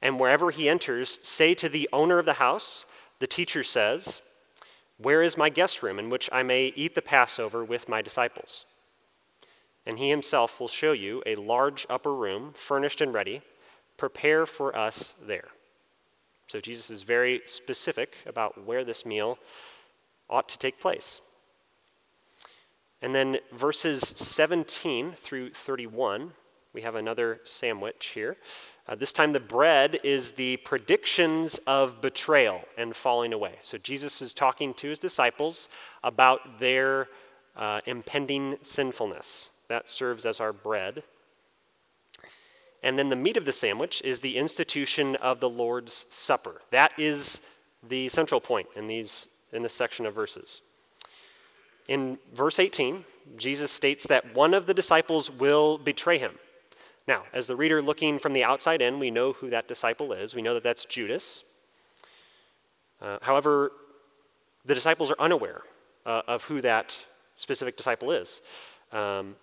and 0.00 0.18
wherever 0.18 0.50
he 0.50 0.66
enters, 0.66 1.18
say 1.22 1.54
to 1.54 1.68
the 1.68 1.88
owner 1.92 2.18
of 2.18 2.24
the 2.24 2.34
house, 2.34 2.86
The 3.18 3.26
teacher 3.26 3.62
says, 3.62 4.22
Where 4.96 5.22
is 5.22 5.36
my 5.36 5.50
guest 5.50 5.82
room 5.82 5.98
in 5.98 6.08
which 6.08 6.30
I 6.32 6.42
may 6.42 6.72
eat 6.74 6.94
the 6.94 7.02
Passover 7.02 7.62
with 7.62 7.86
my 7.86 8.00
disciples? 8.00 8.64
and 9.88 9.98
he 9.98 10.10
himself 10.10 10.60
will 10.60 10.68
show 10.68 10.92
you 10.92 11.22
a 11.24 11.34
large 11.34 11.86
upper 11.88 12.14
room, 12.14 12.52
furnished 12.54 13.00
and 13.00 13.14
ready. 13.14 13.40
Prepare 13.96 14.44
for 14.44 14.76
us 14.76 15.14
there. 15.20 15.48
So 16.48 16.60
Jesus 16.60 16.90
is 16.90 17.02
very 17.02 17.42
specific 17.44 18.16
about 18.26 18.66
where 18.66 18.82
this 18.82 19.04
meal 19.04 19.38
ought 20.30 20.48
to 20.48 20.58
take 20.58 20.80
place. 20.80 21.20
And 23.00 23.14
then 23.14 23.38
verses 23.52 24.14
17 24.16 25.12
through 25.12 25.52
31, 25.52 26.32
we 26.72 26.82
have 26.82 26.94
another 26.94 27.40
sandwich 27.44 28.12
here. 28.14 28.36
Uh, 28.88 28.94
this 28.94 29.12
time, 29.12 29.32
the 29.32 29.40
bread 29.40 30.00
is 30.02 30.32
the 30.32 30.56
predictions 30.58 31.60
of 31.66 32.00
betrayal 32.00 32.62
and 32.76 32.96
falling 32.96 33.32
away. 33.32 33.56
So, 33.60 33.78
Jesus 33.78 34.20
is 34.22 34.34
talking 34.34 34.74
to 34.74 34.88
his 34.88 34.98
disciples 34.98 35.68
about 36.02 36.58
their 36.58 37.08
uh, 37.56 37.80
impending 37.86 38.56
sinfulness. 38.62 39.50
That 39.68 39.88
serves 39.88 40.24
as 40.24 40.40
our 40.40 40.52
bread. 40.52 41.02
And 42.82 42.98
then 42.98 43.08
the 43.08 43.16
meat 43.16 43.36
of 43.36 43.44
the 43.44 43.52
sandwich 43.52 44.00
is 44.04 44.20
the 44.20 44.36
institution 44.36 45.16
of 45.16 45.40
the 45.40 45.48
Lord's 45.48 46.06
Supper. 46.10 46.62
That 46.70 46.92
is 46.96 47.40
the 47.86 48.08
central 48.08 48.40
point 48.40 48.68
in, 48.76 48.86
these, 48.86 49.28
in 49.52 49.62
this 49.62 49.74
section 49.74 50.06
of 50.06 50.14
verses. 50.14 50.62
In 51.88 52.18
verse 52.34 52.58
18, 52.58 53.04
Jesus 53.36 53.72
states 53.72 54.06
that 54.06 54.34
one 54.34 54.54
of 54.54 54.66
the 54.66 54.74
disciples 54.74 55.30
will 55.30 55.78
betray 55.78 56.18
him. 56.18 56.38
Now, 57.06 57.24
as 57.32 57.46
the 57.46 57.56
reader 57.56 57.80
looking 57.80 58.18
from 58.18 58.34
the 58.34 58.44
outside 58.44 58.82
in, 58.82 58.98
we 58.98 59.10
know 59.10 59.32
who 59.32 59.48
that 59.50 59.66
disciple 59.66 60.12
is. 60.12 60.34
We 60.34 60.42
know 60.42 60.54
that 60.54 60.62
that's 60.62 60.84
Judas. 60.84 61.44
Uh, 63.00 63.18
however, 63.22 63.72
the 64.64 64.74
disciples 64.74 65.10
are 65.10 65.16
unaware 65.18 65.62
uh, 66.04 66.22
of 66.28 66.44
who 66.44 66.60
that 66.60 66.96
specific 67.36 67.76
disciple 67.76 68.10
is. 68.10 68.42
Um, 68.92 69.36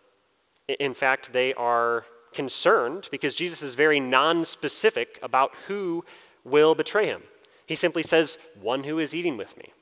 in 0.67 0.93
fact, 0.93 1.33
they 1.33 1.53
are 1.55 2.05
concerned 2.35 3.07
because 3.09 3.35
Jesus 3.35 3.63
is 3.63 3.73
very 3.73 3.99
non-specific 3.99 5.17
about 5.23 5.51
who 5.67 6.05
will 6.43 6.75
betray 6.75 7.07
him. 7.07 7.23
He 7.65 7.75
simply 7.75 8.03
says, 8.03 8.37
One 8.61 8.83
who 8.83 8.99
is 8.99 9.15
eating 9.15 9.37
with 9.37 9.57
me, 9.57 9.73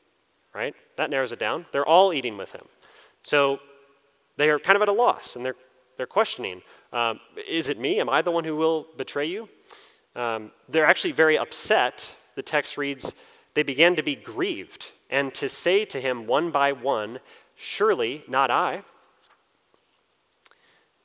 right? 0.54 0.74
That 0.96 1.10
narrows 1.10 1.32
it 1.32 1.40
down. 1.40 1.66
They're 1.72 1.86
all 1.86 2.14
eating 2.14 2.38
with 2.38 2.54
him. 2.54 2.66
So 3.24 3.60
they 4.38 4.50
are 4.50 4.60
kind 4.60 4.76
of 4.76 4.82
at 4.82 4.88
a 4.88 4.94
loss 4.94 5.36
and 5.36 5.46
they're, 5.46 5.56
they're 5.98 6.06
questioning 6.06 6.62
um, 6.94 7.20
Is 7.48 7.70
it 7.70 7.80
me? 7.80 8.00
Am 8.00 8.10
I 8.10 8.22
the 8.22 8.32
one 8.32 8.44
who 8.44 8.56
will 8.56 8.88
betray 8.96 9.26
you? 9.26 9.50
Um, 10.16 10.52
they're 10.70 10.86
actually 10.86 11.12
very 11.12 11.38
upset. 11.38 12.16
The 12.36 12.44
text 12.44 12.78
reads, 12.78 13.14
They 13.56 13.64
began 13.64 13.96
to 13.96 14.04
be 14.04 14.16
grieved 14.16 14.92
and 15.10 15.34
to 15.36 15.50
say 15.50 15.86
to 15.86 16.00
him 16.00 16.28
one 16.28 16.52
by 16.52 16.72
one, 16.72 17.20
Surely 17.56 18.24
not 18.28 18.50
I. 18.50 18.84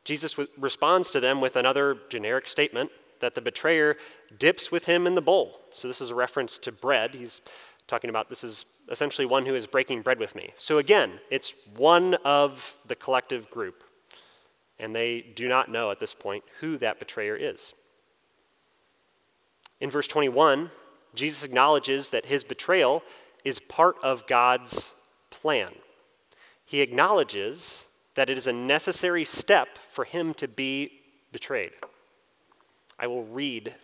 Jesus 0.08 0.32
w- 0.32 0.48
responds 0.56 1.10
to 1.10 1.20
them 1.20 1.42
with 1.42 1.54
another 1.54 1.98
generic 2.08 2.48
statement 2.48 2.90
that 3.20 3.34
the 3.34 3.42
betrayer 3.42 3.98
dips 4.38 4.72
with 4.72 4.86
him 4.86 5.06
in 5.06 5.14
the 5.14 5.20
bowl. 5.20 5.60
So 5.74 5.86
this 5.86 6.00
is 6.00 6.10
a 6.10 6.14
reference 6.14 6.56
to 6.60 6.72
bread. 6.72 7.14
He's 7.14 7.42
talking 7.88 8.08
about 8.08 8.30
this 8.30 8.42
is 8.42 8.64
essentially 8.90 9.26
one 9.26 9.44
who 9.44 9.54
is 9.54 9.66
breaking 9.66 10.00
bread 10.00 10.18
with 10.18 10.34
me. 10.34 10.54
So 10.56 10.78
again, 10.78 11.20
it's 11.30 11.52
one 11.76 12.14
of 12.24 12.78
the 12.86 12.94
collective 12.94 13.50
group. 13.50 13.84
And 14.78 14.96
they 14.96 15.20
do 15.20 15.46
not 15.46 15.70
know 15.70 15.90
at 15.90 16.00
this 16.00 16.14
point 16.14 16.42
who 16.60 16.78
that 16.78 16.98
betrayer 16.98 17.36
is. 17.36 17.74
In 19.82 19.90
verse 19.90 20.08
21, 20.08 20.70
Jesus 21.14 21.44
acknowledges 21.44 22.08
that 22.08 22.26
his 22.26 22.44
betrayal 22.44 23.02
is 23.44 23.60
part 23.60 23.96
of 24.02 24.26
God's 24.26 24.94
plan. 25.28 25.72
He 26.64 26.80
acknowledges 26.80 27.84
that 28.18 28.28
it 28.28 28.37
is 28.37 28.48
a 28.48 28.52
necessary 28.52 29.24
step 29.24 29.78
for 29.92 30.04
him 30.04 30.35
to 30.35 30.48
be 30.48 30.90
betrayed. 31.31 31.70
I 32.98 33.07
will 33.07 33.22
read 33.22 33.76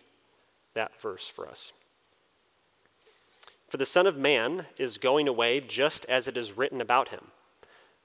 that 0.73 0.99
verse 0.99 1.29
for 1.29 1.47
us. 1.47 1.71
For 3.69 3.77
the 3.77 3.85
Son 3.85 4.05
of 4.05 4.17
Man 4.17 4.65
is 4.77 4.97
going 4.97 5.29
away 5.29 5.61
just 5.61 6.03
as 6.07 6.27
it 6.27 6.35
is 6.35 6.57
written 6.57 6.81
about 6.81 7.07
him. 7.07 7.27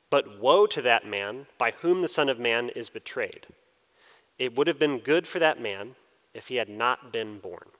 But 0.08 0.38
woe 0.38 0.68
to 0.68 0.80
that 0.82 1.04
man 1.04 1.46
by 1.58 1.72
whom 1.72 2.00
the 2.00 2.08
Son 2.08 2.28
of 2.28 2.38
Man 2.38 2.68
is 2.68 2.90
betrayed. 2.90 3.48
It 4.38 4.56
would 4.56 4.68
have 4.68 4.78
been 4.78 5.00
good 5.00 5.26
for 5.26 5.40
that 5.40 5.60
man 5.60 5.96
if 6.32 6.46
he 6.46 6.54
had 6.54 6.68
not 6.68 7.12
been 7.12 7.40
born. 7.40 7.70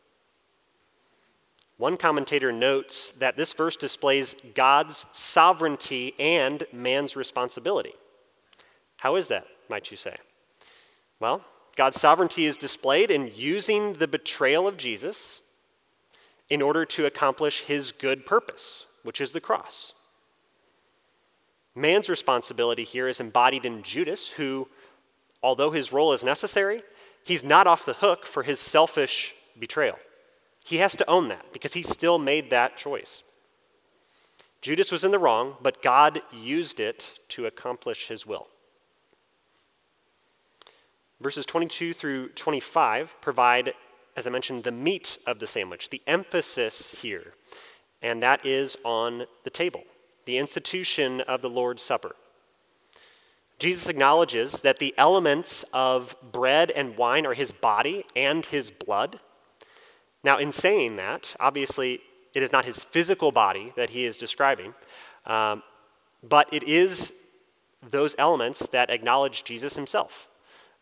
One 1.77 1.97
commentator 1.97 2.51
notes 2.51 3.13
that 3.13 3.37
this 3.37 3.53
verse 3.53 3.77
displays 3.77 4.35
God's 4.57 5.07
sovereignty 5.13 6.17
and 6.19 6.67
man's 6.73 7.15
responsibility. 7.15 7.95
How 9.01 9.17
is 9.17 9.29
that, 9.29 9.47
might 9.71 9.91
you 9.91 9.97
say? 9.97 10.15
Well, 11.21 11.43
God's 11.75 11.99
sovereignty 11.99 12.45
is 12.45 12.59
displayed 12.59 13.11
in 13.11 13.33
using 13.35 13.95
the 13.95 14.07
betrayal 14.07 14.69
of 14.69 14.77
Jesus 14.77 15.41
in 16.51 16.61
order 16.61 16.85
to 16.85 17.07
accomplish 17.07 17.63
his 17.63 17.93
good 17.93 18.27
purpose, 18.27 18.85
which 19.03 19.19
is 19.23 19.33
the 19.33 19.41
cross. 19.41 19.95
Man's 21.75 22.11
responsibility 22.11 22.85
here 22.85 23.09
is 23.09 23.21
embodied 23.21 23.65
in 23.65 23.83
Judas, 23.83 24.29
who, 24.29 24.69
although 25.43 25.71
his 25.71 25.95
role 25.95 26.13
is 26.13 26.23
necessary, 26.23 26.83
he's 27.25 27.43
not 27.43 27.67
off 27.67 27.87
the 27.87 27.95
hook 27.95 28.27
for 28.27 28.43
his 28.43 28.61
selfish 28.61 29.35
betrayal. 29.59 29.99
He 30.63 30.77
has 30.77 30.95
to 30.97 31.09
own 31.09 31.29
that 31.29 31.55
because 31.55 31.73
he 31.73 31.83
still 31.83 32.19
made 32.19 32.51
that 32.51 32.77
choice. 32.77 33.23
Judas 34.61 34.93
was 34.93 35.05
in 35.05 35.11
the 35.11 35.19
wrong, 35.19 35.55
but 35.63 35.81
God 35.81 36.21
used 36.31 36.81
it 36.81 37.19
to 37.31 37.47
accomplish 37.47 38.09
his 38.09 38.27
will. 38.27 38.49
Verses 41.21 41.45
22 41.45 41.93
through 41.93 42.29
25 42.31 43.17
provide, 43.21 43.75
as 44.17 44.27
I 44.27 44.31
mentioned, 44.31 44.65
the 44.65 44.73
meat 44.73 45.19
of 45.27 45.39
the 45.39 45.47
sandwich, 45.47 45.91
the 45.91 46.03
emphasis 46.07 46.97
here, 47.03 47.35
and 48.01 48.23
that 48.23 48.45
is 48.45 48.77
on 48.85 49.27
the 49.45 49.51
table, 49.51 49.85
the 50.25 50.39
institution 50.39 51.21
of 51.23 51.43
the 51.43 51.51
Lord's 51.51 51.83
Supper. 51.83 52.17
Jesus 53.59 53.91
acknowledges 53.91 54.61
that 54.61 54.79
the 54.79 54.95
elements 54.97 55.67
of 55.75 56.17
bread 56.33 56.71
and 56.71 56.97
wine 56.97 57.27
are 57.27 57.35
his 57.35 57.53
body 57.53 58.07
and 58.17 58.47
his 58.47 58.71
blood. 58.71 59.21
Now, 60.25 60.39
in 60.39 60.51
saying 60.51 60.97
that, 60.97 61.37
obviously, 61.39 62.01
it 62.33 62.43
is 62.43 62.53
not 62.53 62.65
his 62.65 62.85
physical 62.85 63.33
body 63.33 63.75
that 63.77 63.91
he 63.91 64.07
is 64.07 64.17
describing, 64.17 64.73
um, 65.27 65.63
but 66.23 66.49
it 66.53 66.63
is 66.63 67.13
those 67.87 68.15
elements 68.19 68.67
that 68.69 68.89
acknowledge 68.89 69.45
Jesus 69.45 69.77
himself. 69.77 70.27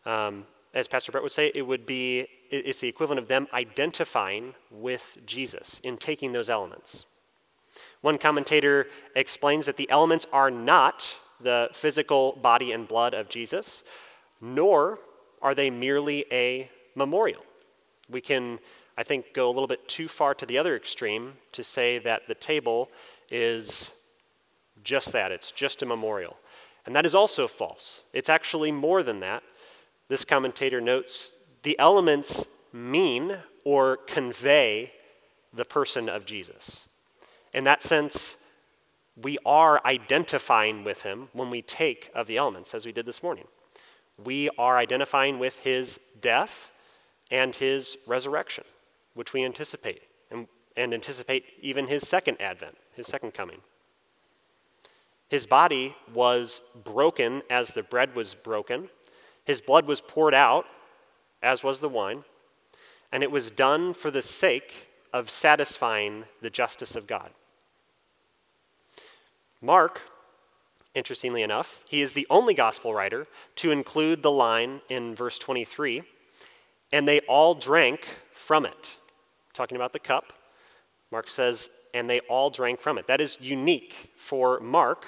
Um, 0.05 0.45
as 0.73 0.87
Pastor 0.87 1.11
Brett 1.11 1.23
would 1.23 1.31
say, 1.31 1.51
it 1.55 1.63
would 1.63 1.85
be 1.85 2.27
it's 2.51 2.79
the 2.79 2.87
equivalent 2.87 3.19
of 3.19 3.27
them 3.27 3.47
identifying 3.53 4.55
with 4.71 5.17
Jesus 5.25 5.79
in 5.83 5.97
taking 5.97 6.31
those 6.31 6.49
elements. 6.49 7.05
One 8.01 8.17
commentator 8.17 8.87
explains 9.15 9.65
that 9.65 9.77
the 9.77 9.89
elements 9.89 10.25
are 10.31 10.49
not 10.49 11.19
the 11.39 11.69
physical 11.73 12.33
body 12.33 12.71
and 12.71 12.87
blood 12.87 13.13
of 13.13 13.29
Jesus, 13.29 13.83
nor 14.41 14.99
are 15.41 15.55
they 15.55 15.69
merely 15.69 16.25
a 16.31 16.69
memorial. 16.95 17.43
We 18.09 18.21
can, 18.21 18.59
I 18.97 19.03
think, 19.03 19.33
go 19.33 19.47
a 19.47 19.53
little 19.53 19.67
bit 19.67 19.87
too 19.87 20.07
far 20.07 20.33
to 20.35 20.45
the 20.45 20.57
other 20.57 20.75
extreme 20.75 21.33
to 21.53 21.63
say 21.63 21.99
that 21.99 22.23
the 22.27 22.35
table 22.35 22.89
is 23.29 23.91
just 24.83 25.11
that, 25.11 25.31
it's 25.31 25.51
just 25.51 25.81
a 25.81 25.85
memorial. 25.85 26.37
And 26.85 26.95
that 26.95 27.05
is 27.05 27.13
also 27.13 27.47
false. 27.47 28.03
It's 28.13 28.29
actually 28.29 28.71
more 28.71 29.03
than 29.03 29.19
that. 29.19 29.43
This 30.09 30.25
commentator 30.25 30.81
notes 30.81 31.31
the 31.63 31.77
elements 31.79 32.45
mean 32.73 33.37
or 33.63 33.97
convey 33.97 34.93
the 35.53 35.65
person 35.65 36.09
of 36.09 36.25
Jesus. 36.25 36.87
In 37.53 37.63
that 37.63 37.83
sense, 37.83 38.35
we 39.15 39.37
are 39.45 39.81
identifying 39.85 40.83
with 40.83 41.03
him 41.03 41.29
when 41.33 41.49
we 41.49 41.61
take 41.61 42.11
of 42.15 42.27
the 42.27 42.37
elements, 42.37 42.73
as 42.73 42.85
we 42.85 42.91
did 42.91 43.05
this 43.05 43.21
morning. 43.21 43.45
We 44.23 44.49
are 44.57 44.77
identifying 44.77 45.39
with 45.39 45.59
his 45.59 45.99
death 46.19 46.71
and 47.29 47.55
his 47.55 47.97
resurrection, 48.07 48.63
which 49.13 49.33
we 49.33 49.43
anticipate, 49.43 50.03
and, 50.31 50.47
and 50.75 50.93
anticipate 50.93 51.45
even 51.61 51.87
his 51.87 52.07
second 52.07 52.41
advent, 52.41 52.77
his 52.95 53.07
second 53.07 53.33
coming. 53.33 53.59
His 55.29 55.45
body 55.45 55.95
was 56.11 56.61
broken 56.83 57.43
as 57.49 57.73
the 57.73 57.83
bread 57.83 58.15
was 58.15 58.33
broken, 58.33 58.89
his 59.49 59.61
blood 59.61 59.87
was 59.87 59.99
poured 59.99 60.35
out, 60.35 60.67
as 61.41 61.63
was 61.63 61.79
the 61.79 61.89
wine, 61.89 62.23
and 63.11 63.23
it 63.23 63.31
was 63.31 63.49
done 63.49 63.95
for 63.95 64.11
the 64.11 64.21
sake 64.21 64.89
of 65.11 65.31
satisfying 65.31 66.25
the 66.39 66.51
justice 66.51 66.95
of 66.95 67.07
God. 67.07 67.31
Mark, 69.59 70.01
interestingly 70.93 71.41
enough, 71.41 71.81
he 71.89 72.03
is 72.03 72.13
the 72.13 72.27
only 72.29 72.53
gospel 72.53 72.93
writer 72.93 73.25
to 73.55 73.71
include 73.71 74.21
the 74.21 74.29
line 74.29 74.81
in 74.87 75.15
verse 75.15 75.39
23 75.39 76.03
and 76.91 77.07
they 77.07 77.21
all 77.21 77.55
drank 77.55 78.07
from 78.35 78.67
it. 78.67 78.97
Talking 79.53 79.77
about 79.77 79.93
the 79.93 79.99
cup, 79.99 80.31
Mark 81.11 81.27
says, 81.27 81.71
and 81.95 82.07
they 82.07 82.19
all 82.21 82.51
drank 82.51 82.81
from 82.81 82.99
it. 82.99 83.07
That 83.07 83.19
is 83.19 83.35
unique 83.41 84.11
for 84.15 84.59
Mark. 84.59 85.05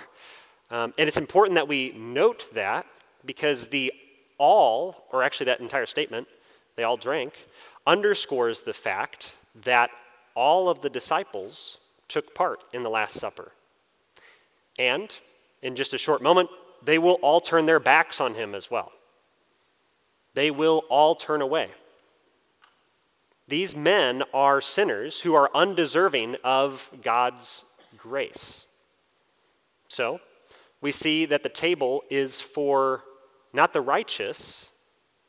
Um, 0.72 0.96
and 0.98 1.08
it's 1.08 1.18
important 1.18 1.56
that 1.56 1.68
we 1.68 1.92
note 1.92 2.48
that 2.56 2.88
because 3.24 3.68
the 3.68 3.94
all, 4.42 5.06
or 5.12 5.22
actually 5.22 5.46
that 5.46 5.60
entire 5.60 5.86
statement, 5.86 6.28
they 6.76 6.84
all 6.84 6.98
drank, 6.98 7.48
underscores 7.86 8.62
the 8.62 8.74
fact 8.74 9.36
that 9.64 9.92
all 10.36 10.68
of 10.68 10.82
the 10.82 10.90
disciples 10.90 11.78
took 12.08 12.34
part 12.34 12.64
in 12.74 12.82
the 12.82 12.90
Last 12.90 13.20
Supper. 13.20 13.52
And 14.80 15.16
in 15.62 15.76
just 15.76 15.94
a 15.94 15.98
short 15.98 16.24
moment, 16.24 16.50
they 16.84 16.98
will 16.98 17.20
all 17.22 17.40
turn 17.40 17.68
their 17.68 17.80
backs 17.80 18.20
on 18.20 18.34
him 18.34 18.56
as 18.56 18.72
well. 18.72 18.92
They 20.34 20.50
will 20.50 20.86
all 20.90 21.14
turn 21.14 21.42
away. 21.42 21.70
These 23.48 23.76
men 23.76 24.24
are 24.34 24.60
sinners 24.60 25.22
who 25.22 25.36
are 25.36 25.52
undeserving 25.54 26.38
of 26.44 26.90
God's 27.04 27.64
grace. 27.96 28.66
So, 29.88 30.20
we 30.80 30.92
see 30.92 31.26
that 31.28 31.44
the 31.44 31.50
table 31.50 32.02
is 32.10 32.42
for 32.42 33.04
not 33.54 33.74
the 33.74 33.82
righteous, 33.82 34.72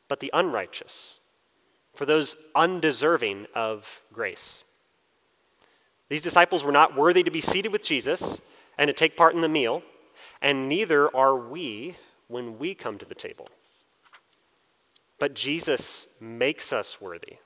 but 0.07 0.19
the 0.19 0.31
unrighteous, 0.33 1.19
for 1.93 2.05
those 2.05 2.35
undeserving 2.55 3.47
of 3.53 4.01
grace. 4.11 4.63
These 6.09 6.23
disciples 6.23 6.63
were 6.63 6.71
not 6.71 6.95
worthy 6.95 7.23
to 7.23 7.31
be 7.31 7.41
seated 7.41 7.71
with 7.71 7.83
Jesus 7.83 8.41
and 8.77 8.87
to 8.87 8.93
take 8.93 9.17
part 9.17 9.33
in 9.35 9.41
the 9.41 9.49
meal, 9.49 9.83
and 10.41 10.67
neither 10.69 11.15
are 11.15 11.35
we 11.35 11.97
when 12.27 12.57
we 12.59 12.75
come 12.75 12.97
to 12.97 13.05
the 13.05 13.15
table. 13.15 13.47
But 15.19 15.33
Jesus 15.33 16.07
makes 16.19 16.73
us 16.73 16.99
worthy. 16.99 17.37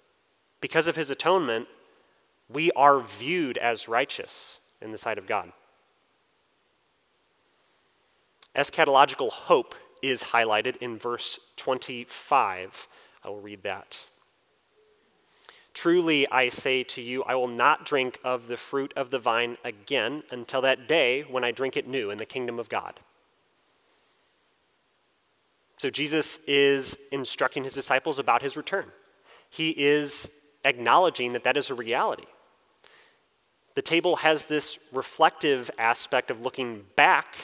Because 0.62 0.88
of 0.88 0.96
his 0.96 1.10
atonement, 1.10 1.68
we 2.50 2.72
are 2.72 3.02
viewed 3.02 3.58
as 3.58 3.88
righteous 3.88 4.60
in 4.82 4.92
the 4.92 4.98
sight 4.98 5.18
of 5.18 5.28
God. 5.28 5.52
Eschatological 8.56 9.30
hope 9.30 9.76
is 10.02 10.24
highlighted 10.24 10.78
in 10.78 10.98
verse 10.98 11.40
25. 11.58 12.88
I 13.24 13.30
will 13.30 13.42
read 13.42 13.64
that. 13.64 14.00
Truly, 15.74 16.28
I 16.32 16.50
say 16.50 16.84
to 16.84 17.02
you, 17.02 17.24
I 17.24 17.36
will 17.36 17.48
not 17.48 17.86
drink 17.86 18.20
of 18.24 18.48
the 18.48 18.58
fruit 18.58 18.92
of 18.96 19.12
the 19.12 19.20
vine 19.20 19.58
again 19.64 20.24
until 20.32 20.62
that 20.62 20.88
day 20.88 21.22
when 21.30 21.44
I 21.44 21.52
drink 21.52 21.78
it 21.78 21.88
new 21.88 22.10
in 22.10 22.18
the 22.18 22.26
kingdom 22.26 22.58
of 22.58 22.68
God. 22.68 23.00
So, 25.78 25.92
Jesus 25.92 26.40
is 26.48 26.98
instructing 27.12 27.64
his 27.64 27.74
disciples 27.74 28.18
about 28.18 28.42
his 28.42 28.58
return. 28.58 28.86
He 29.52 29.70
is 29.70 30.32
acknowledging 30.66 31.34
that 31.34 31.44
that 31.44 31.58
is 31.58 31.70
a 31.70 31.76
reality. 31.76 32.26
The 33.76 33.84
table 33.84 34.16
has 34.16 34.46
this 34.46 34.80
reflective 34.92 35.70
aspect 35.78 36.32
of 36.32 36.42
looking 36.42 36.86
back 36.96 37.36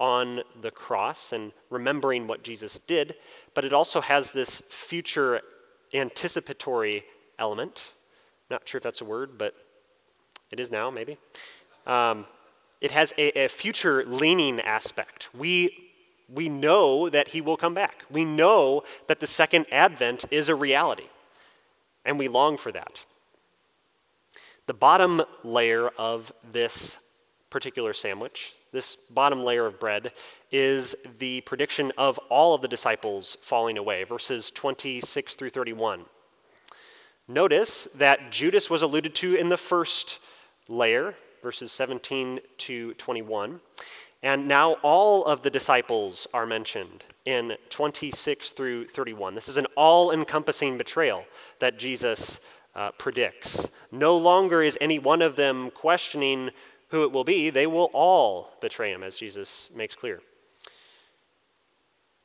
on 0.00 0.42
the 0.60 0.70
cross 0.70 1.32
and 1.32 1.52
remembering 1.70 2.26
what 2.26 2.42
Jesus 2.42 2.78
did, 2.86 3.16
but 3.54 3.64
it 3.64 3.72
also 3.72 4.00
has 4.00 4.30
this 4.30 4.62
future 4.68 5.40
anticipatory 5.92 7.04
element. 7.38 7.92
Not 8.50 8.68
sure 8.68 8.78
if 8.78 8.84
that's 8.84 9.00
a 9.00 9.04
word, 9.04 9.38
but 9.38 9.54
it 10.50 10.60
is 10.60 10.70
now, 10.70 10.90
maybe. 10.90 11.18
Um, 11.86 12.26
it 12.80 12.92
has 12.92 13.12
a, 13.18 13.44
a 13.44 13.48
future 13.48 14.04
leaning 14.06 14.60
aspect. 14.60 15.28
We, 15.36 15.90
we 16.32 16.48
know 16.48 17.08
that 17.08 17.28
he 17.28 17.40
will 17.40 17.56
come 17.56 17.74
back. 17.74 18.04
We 18.10 18.24
know 18.24 18.84
that 19.08 19.20
the 19.20 19.26
second 19.26 19.66
advent 19.72 20.24
is 20.30 20.48
a 20.48 20.54
reality, 20.54 21.08
and 22.04 22.18
we 22.18 22.28
long 22.28 22.56
for 22.56 22.70
that. 22.72 23.04
The 24.66 24.74
bottom 24.74 25.22
layer 25.42 25.88
of 25.98 26.32
this 26.52 26.98
particular 27.50 27.92
sandwich, 27.92 28.54
this 28.72 28.96
bottom 29.10 29.42
layer 29.42 29.66
of 29.66 29.80
bread, 29.80 30.12
is 30.50 30.94
the 31.18 31.40
prediction 31.42 31.92
of 31.96 32.18
all 32.28 32.54
of 32.54 32.62
the 32.62 32.68
disciples 32.68 33.36
falling 33.42 33.78
away, 33.78 34.04
verses 34.04 34.50
26 34.50 35.34
through 35.34 35.50
31. 35.50 36.04
Notice 37.26 37.88
that 37.94 38.30
Judas 38.30 38.70
was 38.70 38.82
alluded 38.82 39.14
to 39.16 39.34
in 39.34 39.50
the 39.50 39.56
first 39.56 40.18
layer, 40.66 41.14
verses 41.42 41.72
17 41.72 42.40
to 42.58 42.94
21. 42.94 43.60
And 44.22 44.48
now 44.48 44.74
all 44.82 45.24
of 45.24 45.42
the 45.42 45.50
disciples 45.50 46.26
are 46.34 46.46
mentioned 46.46 47.04
in 47.24 47.56
26 47.70 48.52
through 48.52 48.88
31. 48.88 49.34
This 49.34 49.48
is 49.48 49.56
an 49.56 49.66
all 49.76 50.10
encompassing 50.10 50.76
betrayal 50.76 51.24
that 51.60 51.78
Jesus 51.78 52.40
uh, 52.74 52.90
predicts. 52.92 53.68
No 53.92 54.16
longer 54.16 54.62
is 54.62 54.78
any 54.80 54.98
one 54.98 55.22
of 55.22 55.36
them 55.36 55.70
questioning 55.70 56.50
who 56.88 57.02
it 57.02 57.12
will 57.12 57.24
be, 57.24 57.50
they 57.50 57.66
will 57.66 57.90
all 57.92 58.50
betray 58.60 58.92
him, 58.92 59.02
as 59.02 59.18
Jesus 59.18 59.70
makes 59.74 59.94
clear. 59.94 60.20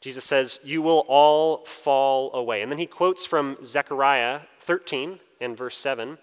Jesus 0.02 0.26
says, 0.26 0.60
You 0.64 0.82
will 0.82 1.06
all 1.08 1.66
fall 1.66 2.34
away. 2.34 2.62
And 2.62 2.72
then 2.72 2.80
he 2.80 2.86
quotes 2.86 3.26
from 3.26 3.58
Zechariah 3.64 4.42
13 4.60 5.20
and 5.40 5.58
verse 5.58 5.78
7 5.78 6.18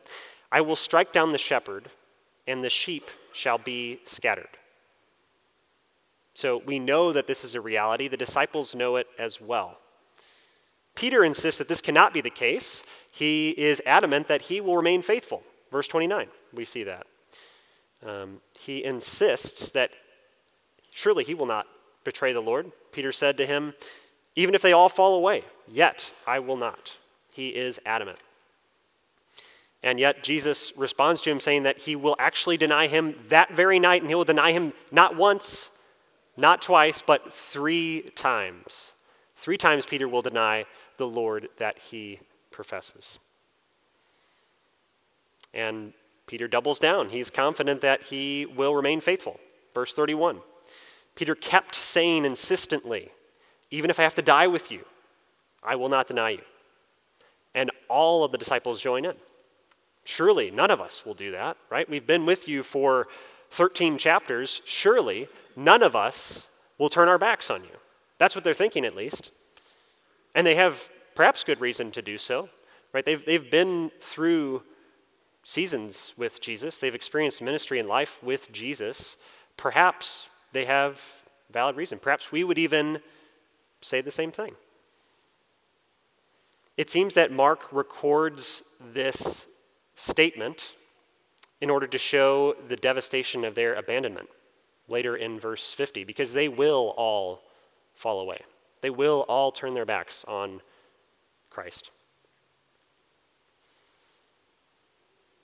I 0.53 0.61
will 0.61 0.76
strike 0.76 1.12
down 1.12 1.33
the 1.33 1.38
shepherd, 1.38 1.90
and 2.46 2.64
the 2.64 2.70
sheep 2.70 3.09
shall 3.33 3.59
be 3.59 4.00
scattered. 4.05 4.59
So 6.35 6.62
we 6.66 6.79
know 6.79 7.12
that 7.12 7.26
this 7.26 7.44
is 7.44 7.55
a 7.55 7.61
reality. 7.61 8.09
The 8.09 8.16
disciples 8.16 8.74
know 8.74 8.96
it 8.96 9.07
as 9.18 9.40
well. 9.40 9.79
Peter 10.94 11.24
insists 11.24 11.59
that 11.59 11.68
this 11.68 11.81
cannot 11.81 12.12
be 12.12 12.20
the 12.20 12.31
case. 12.31 12.83
He 13.12 13.50
is 13.50 13.81
adamant 13.87 14.29
that 14.29 14.42
he 14.42 14.61
will 14.61 14.76
remain 14.76 15.03
faithful. 15.03 15.42
Verse 15.70 15.87
29, 15.87 16.29
we 16.53 16.64
see 16.64 16.83
that. 16.85 17.07
Um, 18.04 18.40
he 18.58 18.82
insists 18.84 19.70
that 19.72 19.92
surely 20.90 21.24
he 21.24 21.34
will 21.34 21.46
not 21.46 21.66
betray 22.04 22.32
the 22.32 22.40
Lord. 22.40 22.72
Peter 22.92 23.12
said 23.12 23.36
to 23.36 23.46
him, 23.46 23.74
Even 24.36 24.54
if 24.54 24.62
they 24.62 24.72
all 24.72 24.88
fall 24.88 25.14
away, 25.14 25.44
yet 25.68 26.12
I 26.26 26.38
will 26.38 26.56
not. 26.56 26.96
He 27.32 27.50
is 27.50 27.78
adamant. 27.84 28.18
And 29.82 29.98
yet 29.98 30.22
Jesus 30.22 30.72
responds 30.76 31.22
to 31.22 31.30
him 31.30 31.40
saying 31.40 31.62
that 31.62 31.78
he 31.78 31.96
will 31.96 32.16
actually 32.18 32.56
deny 32.56 32.86
him 32.86 33.14
that 33.28 33.52
very 33.52 33.78
night, 33.78 34.02
and 34.02 34.10
he 34.10 34.14
will 34.14 34.24
deny 34.24 34.52
him 34.52 34.72
not 34.92 35.16
once, 35.16 35.70
not 36.36 36.60
twice, 36.60 37.02
but 37.04 37.32
three 37.32 38.10
times. 38.14 38.92
Three 39.36 39.56
times 39.56 39.86
Peter 39.86 40.06
will 40.06 40.20
deny 40.20 40.66
the 40.98 41.06
Lord 41.06 41.48
that 41.58 41.78
he 41.78 42.20
professes. 42.50 43.18
And 45.54 45.94
Peter 46.30 46.46
doubles 46.46 46.78
down. 46.78 47.08
He's 47.08 47.28
confident 47.28 47.80
that 47.80 48.04
he 48.04 48.46
will 48.46 48.76
remain 48.76 49.00
faithful. 49.00 49.40
Verse 49.74 49.92
31. 49.94 50.42
Peter 51.16 51.34
kept 51.34 51.74
saying 51.74 52.24
insistently, 52.24 53.10
Even 53.72 53.90
if 53.90 53.98
I 53.98 54.04
have 54.04 54.14
to 54.14 54.22
die 54.22 54.46
with 54.46 54.70
you, 54.70 54.84
I 55.60 55.74
will 55.74 55.88
not 55.88 56.06
deny 56.06 56.30
you. 56.30 56.42
And 57.52 57.72
all 57.88 58.22
of 58.22 58.30
the 58.30 58.38
disciples 58.38 58.80
join 58.80 59.04
in. 59.04 59.16
Surely 60.04 60.52
none 60.52 60.70
of 60.70 60.80
us 60.80 61.04
will 61.04 61.14
do 61.14 61.32
that, 61.32 61.56
right? 61.68 61.90
We've 61.90 62.06
been 62.06 62.24
with 62.26 62.46
you 62.46 62.62
for 62.62 63.08
13 63.50 63.98
chapters. 63.98 64.62
Surely 64.64 65.26
none 65.56 65.82
of 65.82 65.96
us 65.96 66.46
we'll 66.78 66.90
turn 66.90 67.08
our 67.08 67.18
backs 67.18 67.50
on 67.50 67.64
you. 67.64 67.76
That's 68.18 68.36
what 68.36 68.44
they're 68.44 68.54
thinking, 68.54 68.84
at 68.84 68.94
least. 68.94 69.32
And 70.36 70.46
they 70.46 70.54
have 70.54 70.90
perhaps 71.16 71.42
good 71.42 71.60
reason 71.60 71.90
to 71.90 72.02
do 72.02 72.18
so, 72.18 72.50
right? 72.92 73.04
They've, 73.04 73.26
they've 73.26 73.50
been 73.50 73.90
through 74.00 74.62
seasons 75.42 76.12
with 76.16 76.40
Jesus, 76.40 76.79
they've 76.79 76.94
experienced 76.94 77.42
ministry 77.42 77.79
and 77.79 77.88
life 77.88 78.18
with 78.22 78.53
Jesus. 78.53 79.16
Perhaps 79.57 80.29
they 80.53 80.64
have 80.64 81.00
valid 81.50 81.76
reason. 81.76 81.98
Perhaps 81.98 82.31
we 82.31 82.44
would 82.44 82.59
even 82.59 83.00
say 83.81 84.00
the 84.00 84.11
same 84.11 84.33
thing. 84.33 84.55
It 86.76 86.88
seems 86.88 87.14
that 87.14 87.33
Mark 87.33 87.72
records 87.72 88.62
this 88.81 89.46
statement 89.94 90.74
in 91.61 91.68
order 91.68 91.87
to 91.87 91.98
show 91.98 92.55
the 92.68 92.76
devastation 92.76 93.44
of 93.44 93.55
their 93.55 93.74
abandonment 93.74 94.29
later 94.88 95.14
in 95.14 95.38
verse 95.38 95.72
50, 95.72 96.05
because 96.05 96.33
they 96.33 96.48
will 96.48 96.94
all 96.96 97.42
fall 97.94 98.18
away. 98.18 98.40
They 98.81 98.90
will 98.90 99.26
all 99.29 99.53
turn 99.53 99.74
their 99.74 99.85
backs 99.85 100.24
on 100.26 100.62
Christ. 101.50 101.90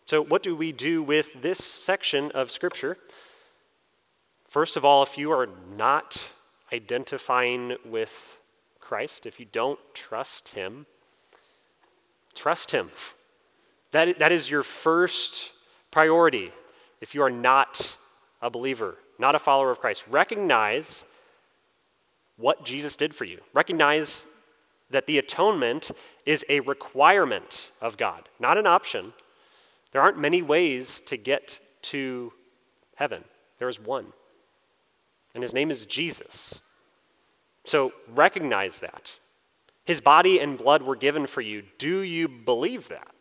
So, 0.08 0.22
what 0.22 0.44
do 0.44 0.54
we 0.54 0.70
do 0.70 1.02
with 1.02 1.42
this 1.42 1.58
section 1.58 2.30
of 2.30 2.52
Scripture? 2.52 2.96
First 4.48 4.76
of 4.76 4.84
all, 4.84 5.02
if 5.02 5.18
you 5.18 5.32
are 5.32 5.48
not 5.76 6.30
identifying 6.72 7.74
with 7.84 8.38
Christ, 8.78 9.26
if 9.26 9.40
you 9.40 9.46
don't 9.46 9.80
trust 9.94 10.50
Him, 10.50 10.86
trust 12.36 12.70
Him. 12.70 12.92
That, 13.90 14.20
that 14.20 14.30
is 14.30 14.48
your 14.48 14.62
first 14.62 15.50
priority 15.90 16.52
if 17.00 17.12
you 17.12 17.22
are 17.22 17.30
not 17.30 17.96
a 18.40 18.48
believer, 18.48 18.98
not 19.18 19.34
a 19.34 19.40
follower 19.40 19.72
of 19.72 19.80
Christ. 19.80 20.06
Recognize 20.08 21.04
what 22.36 22.64
Jesus 22.64 22.94
did 22.94 23.12
for 23.12 23.24
you. 23.24 23.40
Recognize 23.52 24.24
that 24.88 25.08
the 25.08 25.18
atonement 25.18 25.90
is 26.24 26.44
a 26.48 26.60
requirement 26.60 27.72
of 27.80 27.96
God, 27.96 28.28
not 28.38 28.56
an 28.56 28.68
option. 28.68 29.12
There 29.96 30.02
aren't 30.02 30.18
many 30.18 30.42
ways 30.42 31.00
to 31.06 31.16
get 31.16 31.58
to 31.84 32.34
heaven, 32.96 33.24
there 33.58 33.70
is 33.70 33.80
one, 33.80 34.08
and 35.32 35.42
his 35.42 35.54
name 35.54 35.70
is 35.70 35.86
Jesus. 35.86 36.60
So 37.64 37.94
recognize 38.06 38.80
that. 38.80 39.18
His 39.86 40.02
body 40.02 40.38
and 40.38 40.58
blood 40.58 40.82
were 40.82 40.96
given 40.96 41.26
for 41.26 41.40
you. 41.40 41.62
Do 41.78 42.00
you 42.00 42.28
believe 42.28 42.88
that? 42.88 43.12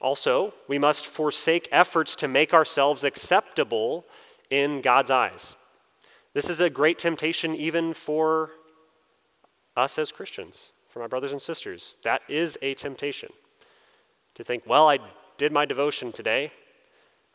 Also, 0.00 0.52
we 0.66 0.76
must 0.76 1.06
forsake 1.06 1.68
efforts 1.70 2.16
to 2.16 2.26
make 2.26 2.52
ourselves 2.52 3.04
acceptable 3.04 4.04
in 4.50 4.80
God's 4.80 5.12
eyes. 5.12 5.54
This 6.32 6.50
is 6.50 6.58
a 6.58 6.70
great 6.70 6.98
temptation 6.98 7.54
even 7.54 7.94
for 7.94 8.50
us 9.76 9.96
as 9.96 10.10
Christians, 10.10 10.72
for 10.88 10.98
my 10.98 11.06
brothers 11.06 11.30
and 11.30 11.40
sisters. 11.40 11.98
That 12.02 12.22
is 12.28 12.58
a 12.60 12.74
temptation 12.74 13.30
to 14.34 14.44
think, 14.44 14.64
well, 14.66 14.88
I 14.88 14.98
did 15.38 15.52
my 15.52 15.64
devotion 15.64 16.12
today, 16.12 16.52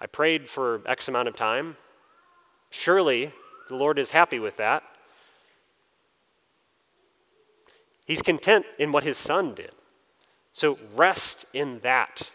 I 0.02 0.08
prayed 0.08 0.50
for 0.50 0.82
X 0.86 1.08
amount 1.08 1.28
of 1.28 1.36
time. 1.36 1.76
Surely 2.70 3.34
the 3.68 3.76
Lord 3.76 4.00
is 4.00 4.12
happy 4.12 4.40
with 4.40 4.58
that. 4.58 4.84
He's 8.06 8.22
content 8.22 8.66
in 8.78 8.92
what 8.92 9.04
his 9.04 9.18
son 9.18 9.54
did. 9.54 9.72
So 10.54 10.80
rest 10.96 11.46
in 11.54 11.80
that. 11.80 12.32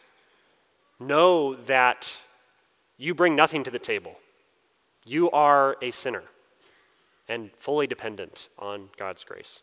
Know 1.00 1.55
that 1.55 2.16
you 2.96 3.14
bring 3.14 3.35
nothing 3.35 3.64
to 3.64 3.70
the 3.70 3.79
table. 3.79 4.16
You 5.05 5.31
are 5.31 5.77
a 5.83 5.90
sinner 5.90 6.22
and 7.29 7.50
fully 7.57 7.87
dependent 7.87 8.48
on 8.59 8.90
God's 8.96 9.24
grace. 9.24 9.62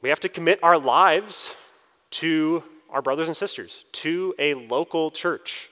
We 0.00 0.08
have 0.08 0.20
to 0.20 0.28
commit 0.28 0.58
our 0.62 0.78
lives 0.78 1.50
to 2.20 2.62
our 2.90 3.02
brothers 3.02 3.28
and 3.28 3.36
sisters, 3.36 3.84
to 3.92 4.34
a 4.38 4.54
local 4.54 5.10
church. 5.10 5.70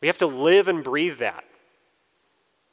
We 0.00 0.08
have 0.08 0.18
to 0.18 0.26
live 0.26 0.68
and 0.68 0.82
breathe 0.82 1.18
that. 1.18 1.44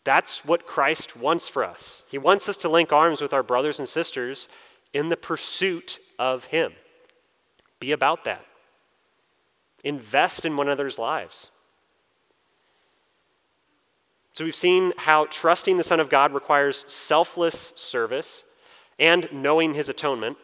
That's 0.03 0.45
what 0.45 0.65
Christ 0.65 1.17
wants 1.17 1.49
for 1.49 1.65
us. 1.65 2.03
He 2.09 2.17
wants 2.17 2.47
us 2.47 2.55
to 2.57 2.69
link 2.69 2.93
arms 2.93 3.19
with 3.19 3.33
our 3.33 3.43
brothers 3.43 3.79
and 3.79 3.89
sisters 3.89 4.47
in 4.93 5.09
the 5.09 5.17
pursuit 5.17 5.99
of 6.17 6.45
Him. 6.45 6.73
Be 7.79 7.91
about 7.91 8.23
that. 8.23 8.45
Invest 9.83 10.45
in 10.45 10.55
one 10.55 10.67
another's 10.67 10.97
lives. 10.97 11.51
So 14.33 14.45
we've 14.45 14.55
seen 14.55 14.93
how 14.97 15.25
trusting 15.25 15.77
the 15.77 15.83
Son 15.83 15.99
of 15.99 16.09
God 16.09 16.31
requires 16.31 16.85
selfless 16.87 17.73
service 17.75 18.43
and 18.99 19.27
knowing 19.31 19.73
his 19.73 19.89
atonement. 19.89 20.37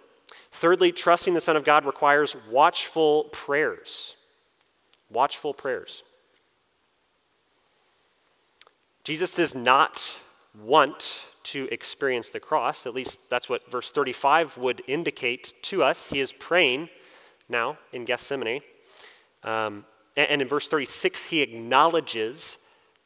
Thirdly, 0.54 0.92
trusting 0.92 1.34
the 1.34 1.42
Son 1.42 1.58
of 1.58 1.66
God 1.66 1.84
requires 1.84 2.36
watchful 2.50 3.26
prayers. 3.26 4.16
Watchful 5.10 5.54
prayers. 5.54 6.04
Jesus 9.04 9.34
does 9.34 9.56
not 9.56 10.12
want 10.64 11.24
to 11.46 11.68
experience 11.72 12.30
the 12.30 12.40
cross. 12.40 12.86
At 12.86 12.94
least 12.94 13.20
that's 13.30 13.50
what 13.50 13.70
verse 13.70 13.92
35 13.92 14.58
would 14.58 14.84
indicate 14.88 15.54
to 15.64 15.84
us. 15.84 16.10
He 16.10 16.20
is 16.20 16.32
praying 16.32 16.90
now 17.50 17.80
in 17.92 18.06
Gethsemane. 18.06 18.62
Um, 19.44 19.86
and 20.16 20.42
in 20.42 20.48
verse 20.48 20.68
36, 20.68 21.26
he 21.26 21.42
acknowledges 21.42 22.58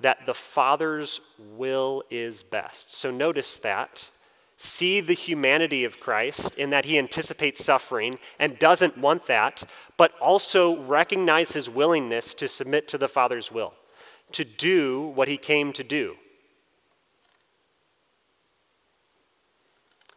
that 0.01 0.25
the 0.25 0.33
Father's 0.33 1.21
will 1.39 2.03
is 2.11 2.43
best. 2.43 2.93
So 2.93 3.09
notice 3.09 3.57
that. 3.59 4.09
See 4.59 5.01
the 5.01 5.13
humanity 5.13 5.85
of 5.85 5.99
Christ 5.99 6.55
in 6.55 6.71
that 6.71 6.85
he 6.85 6.97
anticipates 6.97 7.63
suffering 7.63 8.17
and 8.39 8.57
doesn't 8.57 8.97
want 8.97 9.27
that, 9.27 9.63
but 9.97 10.13
also 10.19 10.75
recognize 10.83 11.51
his 11.51 11.69
willingness 11.69 12.33
to 12.33 12.47
submit 12.47 12.87
to 12.87 12.97
the 12.97 13.07
Father's 13.07 13.51
will, 13.51 13.75
to 14.31 14.43
do 14.43 15.11
what 15.13 15.27
he 15.27 15.37
came 15.37 15.73
to 15.73 15.83
do. 15.83 16.15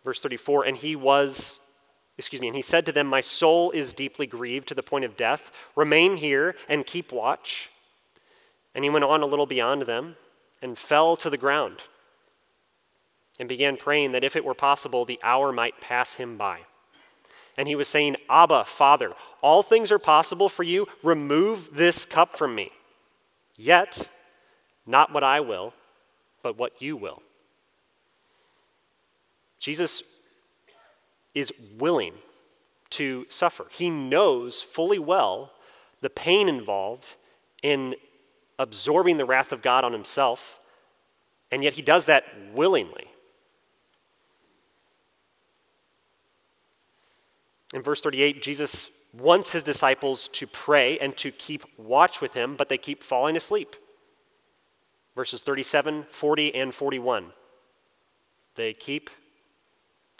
Verse 0.06 0.20
34 0.20 0.64
And 0.64 0.76
he 0.78 0.96
was, 0.96 1.60
excuse 2.16 2.40
me, 2.40 2.48
and 2.48 2.56
he 2.56 2.62
said 2.62 2.86
to 2.86 2.92
them, 2.92 3.06
My 3.06 3.20
soul 3.20 3.70
is 3.72 3.92
deeply 3.92 4.26
grieved 4.26 4.68
to 4.68 4.74
the 4.74 4.82
point 4.82 5.04
of 5.04 5.18
death. 5.18 5.52
Remain 5.76 6.16
here 6.16 6.54
and 6.66 6.86
keep 6.86 7.12
watch. 7.12 7.68
And 8.74 8.84
he 8.84 8.90
went 8.90 9.04
on 9.04 9.20
a 9.20 9.26
little 9.26 9.44
beyond 9.44 9.82
them 9.82 10.16
and 10.62 10.78
fell 10.78 11.14
to 11.18 11.28
the 11.28 11.36
ground 11.36 11.82
and 13.40 13.48
began 13.48 13.78
praying 13.78 14.12
that 14.12 14.22
if 14.22 14.36
it 14.36 14.44
were 14.44 14.54
possible, 14.54 15.06
the 15.06 15.18
hour 15.22 15.50
might 15.50 15.80
pass 15.80 16.14
him 16.14 16.36
by. 16.36 16.60
And 17.56 17.66
he 17.66 17.74
was 17.74 17.88
saying, 17.88 18.16
Abba, 18.28 18.66
Father, 18.66 19.14
all 19.40 19.62
things 19.62 19.90
are 19.90 19.98
possible 19.98 20.50
for 20.50 20.62
you. 20.62 20.86
Remove 21.02 21.70
this 21.72 22.04
cup 22.04 22.36
from 22.36 22.54
me. 22.54 22.70
Yet, 23.56 24.10
not 24.86 25.12
what 25.12 25.24
I 25.24 25.40
will, 25.40 25.72
but 26.42 26.58
what 26.58 26.82
you 26.82 26.98
will. 26.98 27.22
Jesus 29.58 30.02
is 31.34 31.50
willing 31.78 32.14
to 32.90 33.24
suffer. 33.30 33.66
He 33.70 33.88
knows 33.88 34.60
fully 34.60 34.98
well 34.98 35.52
the 36.02 36.10
pain 36.10 36.46
involved 36.46 37.14
in 37.62 37.94
absorbing 38.58 39.16
the 39.16 39.24
wrath 39.24 39.50
of 39.50 39.62
God 39.62 39.82
on 39.82 39.94
himself, 39.94 40.58
and 41.50 41.64
yet 41.64 41.72
he 41.72 41.82
does 41.82 42.04
that 42.04 42.24
willingly. 42.52 43.09
In 47.72 47.82
verse 47.82 48.00
38, 48.00 48.42
Jesus 48.42 48.90
wants 49.12 49.52
his 49.52 49.62
disciples 49.62 50.28
to 50.28 50.46
pray 50.46 50.98
and 50.98 51.16
to 51.16 51.30
keep 51.30 51.64
watch 51.76 52.20
with 52.20 52.34
him, 52.34 52.56
but 52.56 52.68
they 52.68 52.78
keep 52.78 53.02
falling 53.02 53.36
asleep. 53.36 53.76
Verses 55.16 55.42
37, 55.42 56.06
40, 56.08 56.54
and 56.54 56.74
41. 56.74 57.32
They 58.54 58.72
keep 58.72 59.10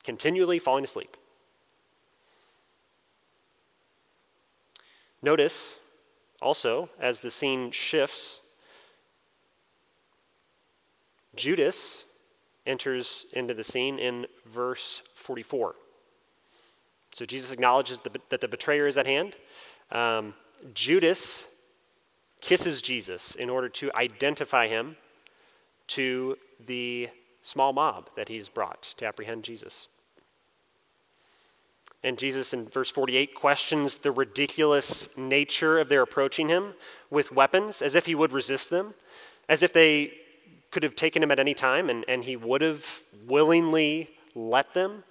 continually 0.03 0.59
falling 0.59 0.85
asleep. 0.85 1.17
Notice 5.23 5.79
also, 6.41 6.89
as 6.99 7.21
the 7.21 7.31
scene 7.31 7.71
shifts, 7.71 8.41
Judas 11.37 12.07
enters 12.67 13.27
into 13.33 13.55
the 13.55 13.65
scene 13.65 13.99
in 13.99 14.27
verse 14.47 15.03
44. 15.15 15.75
So 17.13 17.25
Jesus 17.25 17.53
acknowledges 17.53 18.01
the, 18.01 18.11
that 18.29 18.41
the 18.41 18.49
betrayer 18.49 18.87
is 18.87 18.97
at 18.97 19.07
hand. 19.07 19.37
Um, 19.91 20.35
Judas 20.75 21.47
kisses 22.41 22.81
Jesus 22.81 23.35
in 23.35 23.51
order 23.51 23.69
to 23.69 23.91
identify 23.95 24.69
him 24.69 24.97
to 25.89 26.39
the 26.65 27.09
small 27.43 27.73
mob 27.73 28.11
that 28.17 28.29
he's 28.29 28.49
brought 28.49 28.83
to 28.97 29.07
apprehend 29.07 29.45
Jesus. 29.45 29.89
And 32.03 32.17
Jesus, 32.17 32.55
in 32.55 32.69
verse 32.69 32.91
48, 32.91 33.35
questions 33.35 33.99
the 33.99 34.11
ridiculous 34.11 35.09
nature 35.19 35.79
of 35.79 35.89
their 35.89 36.01
approaching 36.01 36.49
him 36.49 36.75
with 37.11 37.33
weapons 37.33 37.83
as 37.83 37.95
if 37.95 38.07
he 38.07 38.15
would 38.15 38.33
resist 38.33 38.71
them. 38.71 38.95
as 39.51 39.65
if 39.65 39.73
they 39.73 40.13
could 40.71 40.85
have 40.85 40.95
taken 40.95 41.23
him 41.23 41.33
at 41.33 41.41
any 41.41 41.55
time 41.55 41.91
and, 41.91 42.05
and 42.07 42.23
he 42.23 42.37
would 42.37 42.61
have 42.61 43.03
willingly 43.27 44.09
let 44.37 44.73
them. 44.75 45.03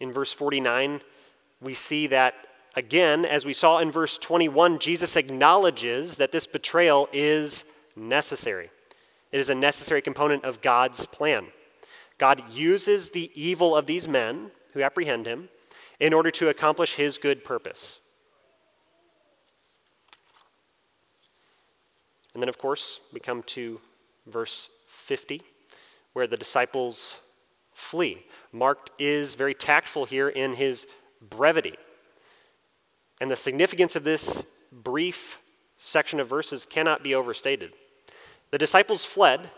In 0.00 0.12
verse 0.12 0.32
49, 0.32 1.00
we 1.60 1.74
see 1.74 2.06
that 2.08 2.34
again, 2.74 3.24
as 3.24 3.46
we 3.46 3.52
saw 3.52 3.78
in 3.78 3.90
verse 3.90 4.18
21, 4.18 4.78
Jesus 4.78 5.16
acknowledges 5.16 6.16
that 6.16 6.32
this 6.32 6.46
betrayal 6.46 7.08
is 7.12 7.64
necessary. 7.96 8.70
It 9.32 9.40
is 9.40 9.48
a 9.48 9.54
necessary 9.54 10.02
component 10.02 10.44
of 10.44 10.60
God's 10.60 11.06
plan. 11.06 11.46
God 12.18 12.42
uses 12.50 13.10
the 13.10 13.30
evil 13.34 13.74
of 13.74 13.86
these 13.86 14.06
men 14.06 14.50
who 14.72 14.82
apprehend 14.82 15.26
him 15.26 15.48
in 15.98 16.12
order 16.12 16.30
to 16.32 16.48
accomplish 16.48 16.94
his 16.94 17.18
good 17.18 17.44
purpose. 17.44 18.00
And 22.34 22.42
then, 22.42 22.48
of 22.50 22.58
course, 22.58 23.00
we 23.14 23.20
come 23.20 23.42
to 23.44 23.80
verse 24.26 24.68
50, 24.88 25.40
where 26.12 26.26
the 26.26 26.36
disciples 26.36 27.16
flee. 27.76 28.24
Mark 28.52 28.88
is 28.98 29.34
very 29.34 29.54
tactful 29.54 30.06
here 30.06 30.30
in 30.30 30.54
his 30.54 30.86
brevity. 31.20 31.76
And 33.20 33.30
the 33.30 33.36
significance 33.36 33.94
of 33.94 34.02
this 34.02 34.46
brief 34.72 35.38
section 35.76 36.18
of 36.18 36.26
verses 36.26 36.64
cannot 36.64 37.04
be 37.04 37.14
overstated. 37.14 37.72
The 38.50 38.58
disciples 38.58 39.04
fled. 39.04 39.50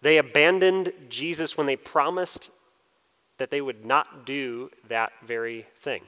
They 0.00 0.16
abandoned 0.16 0.92
Jesus 1.10 1.56
when 1.56 1.66
they 1.66 1.76
promised 1.76 2.50
that 3.36 3.50
they 3.50 3.60
would 3.60 3.84
not 3.84 4.24
do 4.24 4.70
that 4.88 5.12
very 5.24 5.66
thing. 5.78 6.02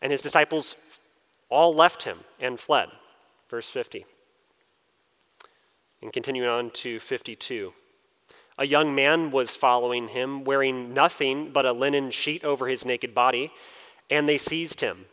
And 0.00 0.10
his 0.10 0.22
disciples 0.22 0.74
all 1.48 1.74
left 1.74 2.02
him 2.02 2.20
and 2.40 2.58
fled. 2.58 2.88
Verse 3.48 3.70
50. 3.70 4.04
And 6.02 6.12
continuing 6.12 6.48
on 6.48 6.70
to 6.70 6.98
52. 6.98 7.72
A 8.62 8.64
young 8.64 8.94
man 8.94 9.32
was 9.32 9.56
following 9.56 10.06
him, 10.06 10.44
wearing 10.44 10.94
nothing 10.94 11.50
but 11.50 11.66
a 11.66 11.72
linen 11.72 12.12
sheet 12.12 12.44
over 12.44 12.68
his 12.68 12.84
naked 12.84 13.12
body, 13.12 13.50
and 14.08 14.28
they 14.28 14.38
seized 14.38 14.80
him. 14.80 15.06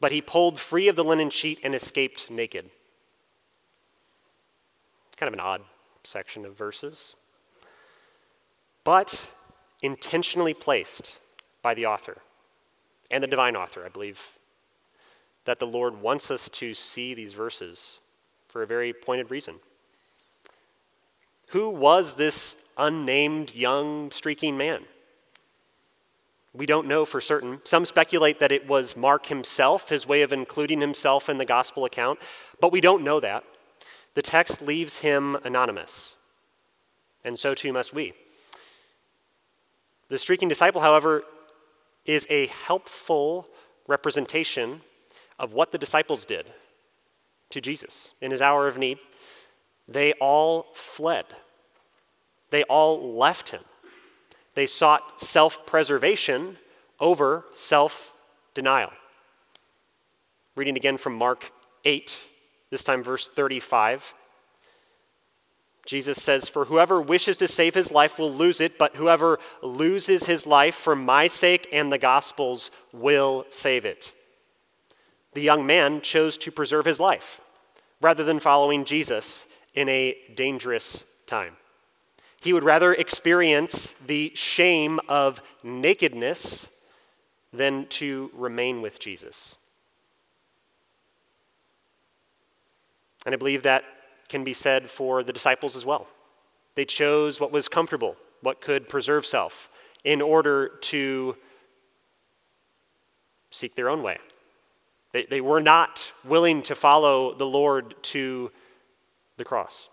But 0.00 0.10
he 0.10 0.22
pulled 0.22 0.58
free 0.58 0.88
of 0.88 0.96
the 0.96 1.04
linen 1.04 1.28
sheet 1.28 1.60
and 1.62 1.74
escaped 1.74 2.30
naked. 2.30 2.70
It's 5.08 5.16
Kind 5.18 5.28
of 5.28 5.34
an 5.34 5.44
odd 5.44 5.60
section 6.02 6.46
of 6.46 6.56
verses, 6.56 7.14
but 8.84 9.22
intentionally 9.82 10.54
placed 10.54 11.20
by 11.60 11.74
the 11.74 11.84
author 11.84 12.22
and 13.10 13.22
the 13.22 13.28
divine 13.28 13.54
author, 13.54 13.84
I 13.84 13.90
believe, 13.90 14.38
that 15.44 15.60
the 15.60 15.66
Lord 15.66 16.00
wants 16.00 16.30
us 16.30 16.48
to 16.48 16.72
see 16.72 17.12
these 17.12 17.34
verses 17.34 17.98
for 18.48 18.62
a 18.62 18.66
very 18.66 18.94
pointed 18.94 19.30
reason. 19.30 19.56
Who 21.48 21.70
was 21.70 22.14
this 22.14 22.56
unnamed 22.76 23.54
young 23.54 24.10
streaking 24.10 24.56
man? 24.56 24.84
We 26.52 26.66
don't 26.66 26.88
know 26.88 27.04
for 27.04 27.20
certain. 27.20 27.60
Some 27.64 27.84
speculate 27.84 28.40
that 28.40 28.52
it 28.52 28.66
was 28.66 28.96
Mark 28.96 29.26
himself, 29.26 29.88
his 29.88 30.06
way 30.06 30.22
of 30.22 30.32
including 30.32 30.80
himself 30.80 31.28
in 31.28 31.38
the 31.38 31.44
gospel 31.44 31.84
account, 31.84 32.18
but 32.60 32.72
we 32.72 32.80
don't 32.80 33.04
know 33.04 33.20
that. 33.20 33.44
The 34.14 34.22
text 34.22 34.60
leaves 34.60 34.98
him 34.98 35.36
anonymous, 35.44 36.16
and 37.24 37.38
so 37.38 37.54
too 37.54 37.72
must 37.72 37.94
we. 37.94 38.14
The 40.08 40.18
streaking 40.18 40.48
disciple, 40.48 40.80
however, 40.80 41.22
is 42.04 42.26
a 42.28 42.46
helpful 42.46 43.46
representation 43.86 44.80
of 45.38 45.52
what 45.52 45.70
the 45.70 45.78
disciples 45.78 46.24
did 46.24 46.46
to 47.50 47.60
Jesus 47.60 48.14
in 48.20 48.30
his 48.30 48.42
hour 48.42 48.66
of 48.66 48.76
need. 48.76 48.98
They 49.88 50.12
all 50.14 50.66
fled, 50.74 51.24
they 52.50 52.62
all 52.64 53.16
left 53.16 53.50
him. 53.50 53.62
They 54.54 54.66
sought 54.66 55.20
self 55.20 55.64
preservation 55.66 56.58
over 57.00 57.44
self 57.54 58.12
denial. 58.54 58.90
Reading 60.56 60.76
again 60.76 60.96
from 60.96 61.14
Mark 61.14 61.52
8, 61.84 62.18
this 62.70 62.84
time 62.84 63.02
verse 63.02 63.28
35. 63.28 64.14
Jesus 65.86 66.22
says, 66.22 66.50
For 66.50 66.66
whoever 66.66 67.00
wishes 67.00 67.38
to 67.38 67.48
save 67.48 67.74
his 67.74 67.90
life 67.90 68.18
will 68.18 68.32
lose 68.32 68.60
it, 68.60 68.76
but 68.76 68.96
whoever 68.96 69.38
loses 69.62 70.26
his 70.26 70.46
life 70.46 70.74
for 70.74 70.94
my 70.94 71.28
sake 71.28 71.66
and 71.72 71.90
the 71.90 71.96
gospel's 71.96 72.70
will 72.92 73.46
save 73.48 73.86
it 73.86 74.12
the 75.38 75.44
young 75.44 75.64
man 75.64 76.00
chose 76.00 76.36
to 76.36 76.50
preserve 76.50 76.84
his 76.84 76.98
life 76.98 77.40
rather 78.00 78.24
than 78.24 78.40
following 78.40 78.84
Jesus 78.84 79.46
in 79.78 79.88
a 79.88 80.16
dangerous 80.34 81.04
time. 81.28 81.56
He 82.40 82.52
would 82.52 82.64
rather 82.64 82.92
experience 82.92 83.94
the 84.04 84.32
shame 84.34 84.98
of 85.08 85.40
nakedness 85.62 86.68
than 87.52 87.86
to 87.86 88.28
remain 88.34 88.82
with 88.82 88.98
Jesus. 88.98 89.54
And 93.24 93.32
I 93.32 93.38
believe 93.38 93.62
that 93.62 93.84
can 94.28 94.42
be 94.42 94.52
said 94.52 94.90
for 94.90 95.22
the 95.22 95.32
disciples 95.32 95.76
as 95.76 95.86
well. 95.86 96.08
They 96.74 96.84
chose 96.84 97.38
what 97.38 97.52
was 97.52 97.68
comfortable, 97.68 98.16
what 98.42 98.60
could 98.60 98.88
preserve 98.88 99.24
self, 99.24 99.70
in 100.02 100.20
order 100.20 100.70
to 100.90 101.36
seek 103.52 103.76
their 103.76 103.88
own 103.88 104.02
way. 104.02 104.18
They, 105.12 105.24
they 105.26 105.40
were 105.40 105.60
not 105.60 106.10
willing 106.24 106.64
to 106.64 106.74
follow 106.74 107.32
the 107.32 107.46
Lord 107.46 107.94
to 108.02 108.50
the 109.38 109.44
cross. 109.44 109.88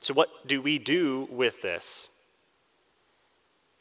So, 0.00 0.14
what 0.14 0.46
do 0.46 0.62
we 0.62 0.78
do 0.78 1.28
with 1.30 1.60
this? 1.60 2.08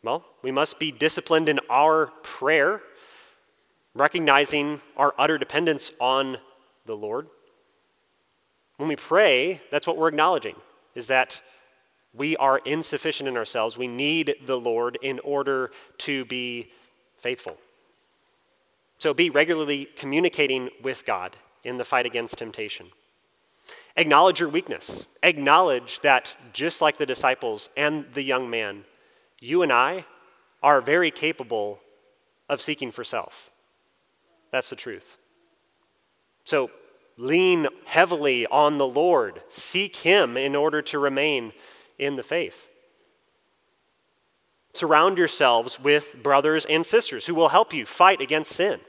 Well, 0.03 0.25
we 0.41 0.51
must 0.51 0.79
be 0.79 0.91
disciplined 0.91 1.47
in 1.47 1.59
our 1.69 2.07
prayer, 2.23 2.81
recognizing 3.93 4.81
our 4.97 5.13
utter 5.17 5.37
dependence 5.37 5.91
on 5.99 6.37
the 6.85 6.95
Lord. 6.95 7.27
When 8.77 8.89
we 8.89 8.95
pray, 8.95 9.61
that's 9.71 9.85
what 9.85 9.97
we're 9.97 10.07
acknowledging, 10.07 10.55
is 10.95 11.07
that 11.07 11.41
we 12.13 12.35
are 12.37 12.59
insufficient 12.59 13.27
in 13.29 13.37
ourselves. 13.37 13.77
We 13.77 13.87
need 13.87 14.35
the 14.45 14.59
Lord 14.59 14.97
in 15.01 15.19
order 15.19 15.71
to 15.99 16.25
be 16.25 16.71
faithful. 17.17 17.57
So 18.97 19.13
be 19.13 19.29
regularly 19.29 19.87
communicating 19.95 20.69
with 20.81 21.05
God 21.05 21.35
in 21.63 21.77
the 21.77 21.85
fight 21.85 22.05
against 22.05 22.37
temptation. 22.37 22.87
Acknowledge 23.97 24.39
your 24.39 24.49
weakness. 24.49 25.05
Acknowledge 25.23 25.99
that 26.01 26.35
just 26.53 26.81
like 26.81 26.97
the 26.97 27.05
disciples 27.05 27.69
and 27.75 28.05
the 28.13 28.21
young 28.21 28.49
man, 28.49 28.85
you 29.39 29.61
and 29.61 29.71
I 29.71 30.05
are 30.61 30.81
very 30.81 31.11
capable 31.11 31.79
of 32.47 32.61
seeking 32.61 32.91
for 32.91 33.03
self. 33.03 33.49
That's 34.51 34.69
the 34.69 34.75
truth. 34.75 35.17
So 36.43 36.71
lean 37.17 37.67
heavily 37.85 38.45
on 38.47 38.77
the 38.77 38.87
Lord, 38.87 39.41
seek 39.49 39.97
Him 39.97 40.37
in 40.37 40.55
order 40.55 40.81
to 40.83 40.99
remain 40.99 41.53
in 41.97 42.15
the 42.15 42.23
faith. 42.23 42.69
Surround 44.73 45.17
yourselves 45.17 45.79
with 45.79 46.21
brothers 46.23 46.65
and 46.65 46.85
sisters 46.85 47.25
who 47.25 47.35
will 47.35 47.49
help 47.49 47.73
you 47.73 47.85
fight 47.85 48.21
against 48.21 48.53
sin. 48.53 48.79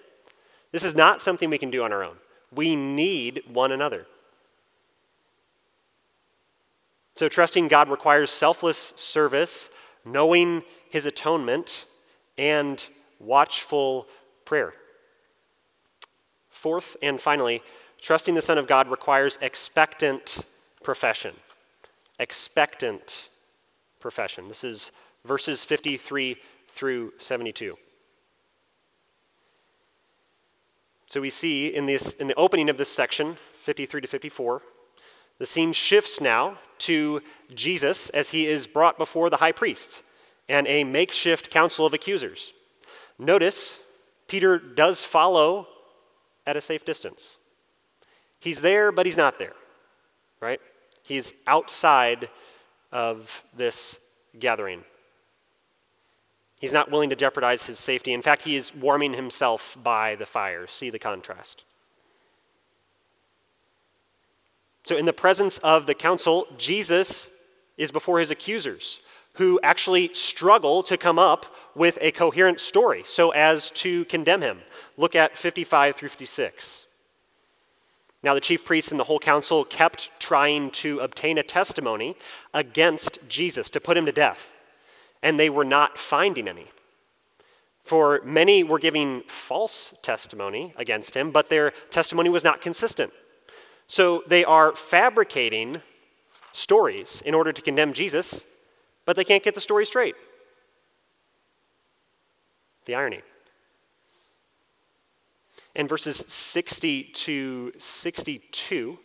This 0.73 0.85
is 0.85 0.95
not 0.95 1.21
something 1.21 1.51
we 1.51 1.59
can 1.59 1.71
do 1.71 1.83
on 1.83 1.93
our 1.93 2.05
own. 2.05 2.17
We 2.55 2.77
need 2.77 3.43
one 3.47 3.73
another. 3.73 4.07
So, 7.15 7.29
trusting 7.29 7.69
God 7.69 7.91
requires 7.91 8.31
selfless 8.31 8.95
service, 8.97 9.69
knowing 10.05 10.63
His 10.89 11.07
atonement, 11.07 11.85
and 12.39 12.85
watchful 13.19 14.07
prayer. 14.45 14.73
Fourth 16.49 16.97
and 17.03 17.21
finally, 17.21 17.63
trusting 18.01 18.35
the 18.35 18.43
Son 18.43 18.59
of 18.59 18.67
God 18.67 18.89
requires 18.89 19.39
expectant 19.41 20.39
profession. 20.83 21.35
Expectant 22.19 23.29
profession. 23.99 24.49
This 24.49 24.65
is 24.65 24.91
verses 25.25 25.65
53 25.65 26.37
through 26.69 27.13
72. 27.19 27.77
So 31.07 31.21
we 31.21 31.31
see 31.31 31.67
in, 31.67 31.87
this, 31.87 32.13
in 32.15 32.29
the 32.29 32.35
opening 32.37 32.71
of 32.71 32.79
this 32.79 32.89
section, 32.89 33.37
53 33.63 34.03
to 34.03 34.07
54, 34.07 34.63
the 35.41 35.47
scene 35.47 35.73
shifts 35.73 36.21
now 36.21 36.59
to 36.79 37.23
Jesus 37.53 38.11
as 38.11 38.29
he 38.29 38.47
is 38.47 38.67
brought 38.67 38.99
before 38.99 39.31
the 39.31 39.39
high 39.39 39.53
priest 39.53 40.03
and 40.49 40.69
a 40.69 40.85
makeshift 40.85 41.51
council 41.51 41.87
of 41.87 41.95
accusers. 41.95 42.53
Notice, 43.19 43.81
Peter 44.29 44.59
does 44.59 45.03
follow 45.03 45.67
at 46.47 46.57
a 46.57 46.61
safe 46.61 46.85
distance. 46.85 47.39
He's 48.39 48.61
there, 48.61 48.93
but 48.93 49.07
he's 49.07 49.17
not 49.17 49.39
there, 49.39 49.55
right? 50.41 50.61
He's 51.03 51.33
outside 51.47 52.29
of 52.93 53.43
this 53.57 53.99
gathering. 54.39 54.85
He's 56.61 56.75
not 56.75 56.91
willing 56.91 57.09
to 57.09 57.17
jeopardize 57.17 57.65
his 57.65 57.79
safety. 57.79 58.13
In 58.13 58.21
fact, 58.21 58.43
he 58.43 58.57
is 58.57 58.75
warming 58.75 59.15
himself 59.15 59.75
by 59.83 60.17
the 60.17 60.27
fire. 60.27 60.67
See 60.67 60.91
the 60.91 60.99
contrast. 60.99 61.65
So, 64.85 64.97
in 64.97 65.05
the 65.05 65.13
presence 65.13 65.59
of 65.59 65.87
the 65.87 65.95
council, 65.95 66.47
Jesus 66.57 67.31
is 67.77 67.91
before 67.91 68.19
his 68.19 68.31
accusers, 68.31 69.01
who 69.35 69.61
actually 69.63 70.11
struggle 70.15 70.83
to 70.83 70.97
come 70.97 71.19
up 71.19 71.47
with 71.75 71.99
a 72.01 72.13
coherent 72.13 72.61
story 72.61 73.03
so 73.07 73.31
as 73.31 73.71
to 73.71 74.05
condemn 74.07 74.43
him. 74.43 74.61
Look 74.97 75.15
at 75.15 75.37
55 75.37 75.97
through 75.97 76.09
56. 76.09 76.87
Now, 78.23 78.35
the 78.35 78.41
chief 78.41 78.65
priests 78.65 78.91
and 78.91 79.01
the 79.01 79.05
whole 79.05 79.19
council 79.19 79.65
kept 79.65 80.11
trying 80.19 80.71
to 80.73 80.99
obtain 81.01 81.39
a 81.39 81.43
testimony 81.43 82.17
against 82.53 83.19
Jesus 83.29 83.71
to 83.71 83.81
put 83.81 83.97
him 83.97 84.05
to 84.05 84.13
death, 84.13 84.53
and 85.23 85.41
they 85.41 85.49
were 85.49 85.65
not 85.65 85.97
finding 85.97 86.47
any. 86.47 86.67
For 87.83 88.21
many 88.23 88.63
were 88.63 88.79
giving 88.79 89.23
false 89.23 89.95
testimony 90.03 90.75
against 90.77 91.15
him, 91.15 91.31
but 91.31 91.49
their 91.49 91.71
testimony 91.91 92.29
was 92.29 92.45
not 92.45 92.61
consistent. 92.61 93.13
So 93.91 94.23
they 94.25 94.45
are 94.45 94.77
fabricating 94.77 95.83
stories 96.53 97.25
in 97.27 97.35
order 97.35 97.53
to 97.53 97.61
condemn 97.61 97.93
Jesus, 97.93 98.45
but 99.05 99.17
they 99.17 99.25
can't 99.25 99.43
get 99.43 99.57
the 99.57 99.61
story 99.61 99.85
straight. 99.85 100.15
The 102.85 102.95
irony. 102.95 103.23
In 105.75 105.89
verses 105.89 106.25
60 106.29 107.03
to 107.03 107.73
62, 107.79 109.01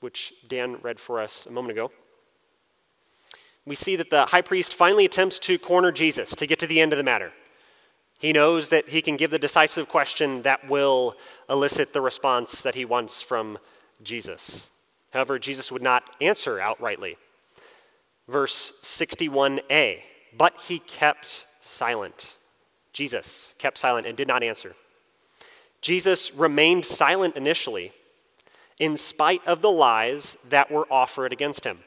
which 0.00 0.34
Dan 0.46 0.76
read 0.82 1.00
for 1.00 1.18
us 1.18 1.46
a 1.46 1.50
moment 1.50 1.72
ago, 1.72 1.90
we 3.64 3.74
see 3.74 3.96
that 3.96 4.10
the 4.10 4.26
high 4.26 4.42
priest 4.42 4.74
finally 4.74 5.06
attempts 5.06 5.38
to 5.38 5.58
corner 5.58 5.90
Jesus 5.90 6.34
to 6.34 6.46
get 6.46 6.58
to 6.58 6.66
the 6.66 6.82
end 6.82 6.92
of 6.92 6.98
the 6.98 7.02
matter. 7.02 7.32
He 8.18 8.34
knows 8.34 8.68
that 8.68 8.90
he 8.90 9.00
can 9.00 9.16
give 9.16 9.30
the 9.30 9.38
decisive 9.38 9.88
question 9.88 10.42
that 10.42 10.68
will 10.68 11.16
elicit 11.48 11.94
the 11.94 12.02
response 12.02 12.60
that 12.60 12.74
he 12.74 12.84
wants 12.84 13.22
from 13.22 13.58
Jesus. 14.02 14.68
However, 15.12 15.38
Jesus 15.38 15.70
would 15.72 15.82
not 15.82 16.04
answer 16.20 16.56
outrightly. 16.56 17.16
Verse 18.28 18.72
61a, 18.82 20.00
but 20.36 20.54
he 20.68 20.78
kept 20.78 21.46
silent. 21.60 22.34
Jesus 22.92 23.54
kept 23.58 23.78
silent 23.78 24.06
and 24.06 24.16
did 24.16 24.28
not 24.28 24.42
answer. 24.42 24.74
Jesus 25.80 26.34
remained 26.34 26.84
silent 26.84 27.36
initially, 27.36 27.92
in 28.78 28.96
spite 28.96 29.46
of 29.46 29.62
the 29.62 29.70
lies 29.70 30.36
that 30.48 30.70
were 30.70 30.86
offered 30.90 31.32
against 31.32 31.64
him. 31.64 31.80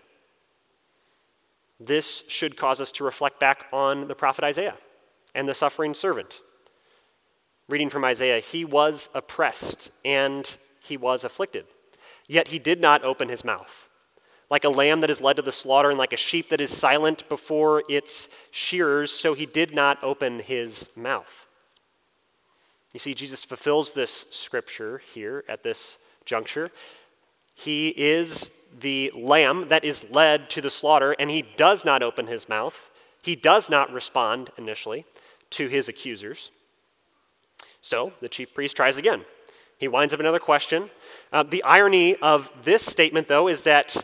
This 1.79 2.23
should 2.27 2.55
cause 2.55 2.79
us 2.79 2.91
to 2.93 3.03
reflect 3.03 3.39
back 3.39 3.65
on 3.73 4.07
the 4.07 4.15
prophet 4.15 4.43
Isaiah 4.43 4.77
and 5.35 5.47
the 5.47 5.55
suffering 5.55 5.93
servant. 5.93 6.41
Reading 7.67 7.89
from 7.89 8.05
Isaiah, 8.05 8.39
he 8.39 8.63
was 8.63 9.09
oppressed 9.13 9.91
and 10.05 10.55
he 10.79 10.97
was 10.97 11.23
afflicted, 11.23 11.65
yet 12.27 12.49
he 12.49 12.59
did 12.59 12.79
not 12.79 13.03
open 13.03 13.29
his 13.29 13.43
mouth. 13.43 13.89
Like 14.49 14.63
a 14.63 14.69
lamb 14.69 15.01
that 15.01 15.09
is 15.09 15.21
led 15.21 15.37
to 15.37 15.41
the 15.41 15.51
slaughter, 15.51 15.89
and 15.89 15.97
like 15.97 16.13
a 16.13 16.17
sheep 16.17 16.49
that 16.49 16.61
is 16.61 16.75
silent 16.75 17.27
before 17.29 17.83
its 17.89 18.29
shearers, 18.51 19.11
so 19.11 19.33
he 19.33 19.45
did 19.45 19.73
not 19.73 20.03
open 20.03 20.39
his 20.39 20.89
mouth. 20.95 21.47
You 22.93 22.99
see, 22.99 23.15
Jesus 23.15 23.43
fulfills 23.43 23.93
this 23.93 24.25
scripture 24.29 25.01
here 25.13 25.43
at 25.49 25.63
this 25.63 25.97
juncture. 26.25 26.69
He 27.55 27.89
is 27.89 28.51
the 28.79 29.11
lamb 29.15 29.67
that 29.69 29.83
is 29.83 30.05
led 30.09 30.49
to 30.51 30.61
the 30.61 30.69
slaughter, 30.69 31.15
and 31.17 31.29
he 31.29 31.41
does 31.41 31.83
not 31.83 32.03
open 32.03 32.27
his 32.27 32.47
mouth. 32.47 32.91
He 33.23 33.35
does 33.35 33.69
not 33.69 33.91
respond 33.91 34.51
initially 34.57 35.05
to 35.51 35.67
his 35.67 35.87
accusers. 35.87 36.51
So 37.81 38.13
the 38.21 38.29
chief 38.29 38.53
priest 38.53 38.75
tries 38.75 38.97
again. 38.97 39.25
He 39.83 39.89
winds 39.89 40.13
up 40.13 40.21
another 40.21 40.39
question. 40.39 40.89
Uh, 41.33 41.43
the 41.43 41.61
irony 41.63 42.15
of 42.21 42.49
this 42.63 42.85
statement, 42.85 43.27
though, 43.27 43.49
is 43.49 43.63
that 43.63 43.97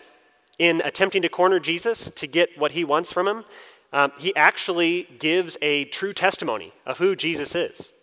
in 0.57 0.82
attempting 0.84 1.21
to 1.21 1.30
corner 1.30 1.57
Jesus 1.57 2.11
to 2.15 2.27
get 2.27 2.49
what 2.59 2.73
he 2.73 2.84
wants 2.84 3.13
from 3.13 3.30
him, 3.30 3.45
um, 3.93 4.11
he 4.19 4.36
actually 4.36 5.07
gives 5.19 5.57
a 5.61 5.86
true 5.86 6.11
testimony 6.11 6.73
of 6.86 6.97
who 6.97 7.15
Jesus 7.15 7.55
is. 7.55 7.93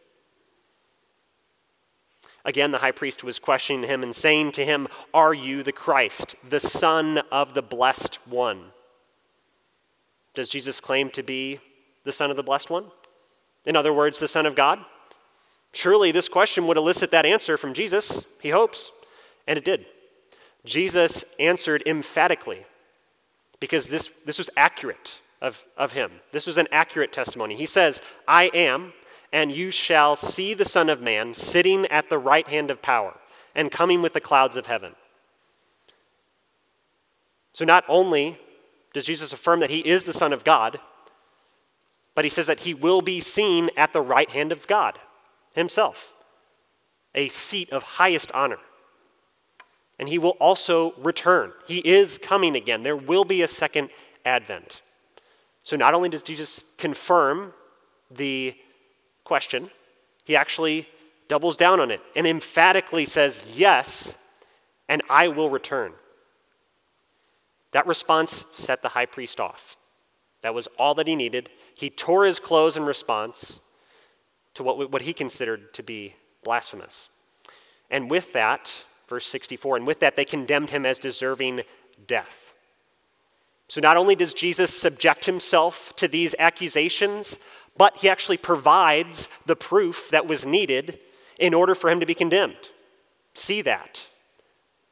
Again, 2.46 2.70
the 2.70 2.78
high 2.78 2.92
priest 2.92 3.22
was 3.22 3.38
questioning 3.38 3.86
him 3.86 4.02
and 4.02 4.16
saying 4.16 4.52
to 4.52 4.64
him, 4.64 4.88
Are 5.12 5.34
you 5.34 5.62
the 5.62 5.70
Christ, 5.70 6.34
the 6.48 6.60
Son 6.60 7.18
of 7.30 7.52
the 7.52 7.60
Blessed 7.60 8.18
One? 8.26 8.70
Does 10.32 10.48
Jesus 10.48 10.80
claim 10.80 11.10
to 11.10 11.22
be 11.22 11.60
the 12.04 12.12
Son 12.12 12.30
of 12.30 12.38
the 12.38 12.42
Blessed 12.42 12.70
One? 12.70 12.86
In 13.66 13.76
other 13.76 13.92
words, 13.92 14.18
the 14.18 14.28
Son 14.28 14.46
of 14.46 14.54
God? 14.54 14.82
Surely 15.76 16.10
this 16.10 16.30
question 16.30 16.66
would 16.66 16.78
elicit 16.78 17.10
that 17.10 17.26
answer 17.26 17.58
from 17.58 17.74
Jesus, 17.74 18.24
he 18.40 18.48
hopes, 18.48 18.92
and 19.46 19.58
it 19.58 19.64
did. 19.64 19.84
Jesus 20.64 21.22
answered 21.38 21.82
emphatically 21.84 22.64
because 23.60 23.88
this, 23.88 24.08
this 24.24 24.38
was 24.38 24.48
accurate 24.56 25.20
of, 25.42 25.66
of 25.76 25.92
him. 25.92 26.12
This 26.32 26.46
was 26.46 26.56
an 26.56 26.66
accurate 26.72 27.12
testimony. 27.12 27.56
He 27.56 27.66
says, 27.66 28.00
I 28.26 28.44
am 28.54 28.94
and 29.30 29.52
you 29.52 29.70
shall 29.70 30.16
see 30.16 30.54
the 30.54 30.64
Son 30.64 30.88
of 30.88 31.02
Man 31.02 31.34
sitting 31.34 31.84
at 31.88 32.08
the 32.08 32.18
right 32.18 32.48
hand 32.48 32.70
of 32.70 32.80
power 32.80 33.18
and 33.54 33.70
coming 33.70 34.00
with 34.00 34.14
the 34.14 34.20
clouds 34.20 34.56
of 34.56 34.64
heaven. 34.64 34.94
So, 37.52 37.66
not 37.66 37.84
only 37.86 38.38
does 38.94 39.04
Jesus 39.04 39.30
affirm 39.30 39.60
that 39.60 39.68
he 39.68 39.80
is 39.80 40.04
the 40.04 40.14
Son 40.14 40.32
of 40.32 40.42
God, 40.42 40.80
but 42.14 42.24
he 42.24 42.30
says 42.30 42.46
that 42.46 42.60
he 42.60 42.72
will 42.72 43.02
be 43.02 43.20
seen 43.20 43.68
at 43.76 43.92
the 43.92 44.00
right 44.00 44.30
hand 44.30 44.52
of 44.52 44.66
God 44.66 44.98
himself, 45.56 46.12
a 47.14 47.28
seat 47.28 47.70
of 47.72 47.82
highest 47.82 48.30
honor. 48.32 48.58
And 49.98 50.08
he 50.08 50.18
will 50.18 50.36
also 50.38 50.92
return. 50.98 51.52
He 51.66 51.78
is 51.78 52.18
coming 52.18 52.54
again. 52.54 52.82
There 52.82 52.96
will 52.96 53.24
be 53.24 53.42
a 53.42 53.48
second 53.48 53.88
advent. 54.24 54.82
So, 55.64 55.74
not 55.76 55.94
only 55.94 56.08
does 56.08 56.22
Jesus 56.22 56.64
confirm 56.76 57.54
the 58.10 58.54
question, 59.24 59.70
he 60.24 60.36
actually 60.36 60.86
doubles 61.28 61.56
down 61.56 61.80
on 61.80 61.90
it 61.90 62.00
and 62.14 62.26
emphatically 62.26 63.06
says, 63.06 63.46
Yes, 63.54 64.14
and 64.88 65.02
I 65.08 65.28
will 65.28 65.50
return. 65.50 65.92
That 67.72 67.86
response 67.86 68.46
set 68.50 68.82
the 68.82 68.90
high 68.90 69.06
priest 69.06 69.40
off. 69.40 69.76
That 70.42 70.54
was 70.54 70.68
all 70.78 70.94
that 70.94 71.08
he 71.08 71.16
needed. 71.16 71.50
He 71.74 71.90
tore 71.90 72.24
his 72.24 72.38
clothes 72.38 72.76
in 72.76 72.84
response 72.84 73.60
to 74.56 74.62
what, 74.62 74.90
what 74.90 75.02
he 75.02 75.12
considered 75.12 75.72
to 75.74 75.82
be 75.82 76.16
blasphemous. 76.42 77.08
And 77.90 78.10
with 78.10 78.32
that, 78.32 78.84
verse 79.08 79.26
64, 79.26 79.76
and 79.76 79.86
with 79.86 80.00
that, 80.00 80.16
they 80.16 80.24
condemned 80.24 80.70
him 80.70 80.84
as 80.84 80.98
deserving 80.98 81.62
death. 82.06 82.54
So 83.68 83.80
not 83.80 83.96
only 83.96 84.14
does 84.14 84.34
Jesus 84.34 84.74
subject 84.74 85.26
himself 85.26 85.94
to 85.96 86.08
these 86.08 86.34
accusations, 86.38 87.38
but 87.76 87.98
he 87.98 88.08
actually 88.08 88.38
provides 88.38 89.28
the 89.44 89.56
proof 89.56 90.08
that 90.10 90.26
was 90.26 90.46
needed 90.46 90.98
in 91.38 91.52
order 91.52 91.74
for 91.74 91.90
him 91.90 92.00
to 92.00 92.06
be 92.06 92.14
condemned. 92.14 92.70
See 93.34 93.60
that. 93.62 94.06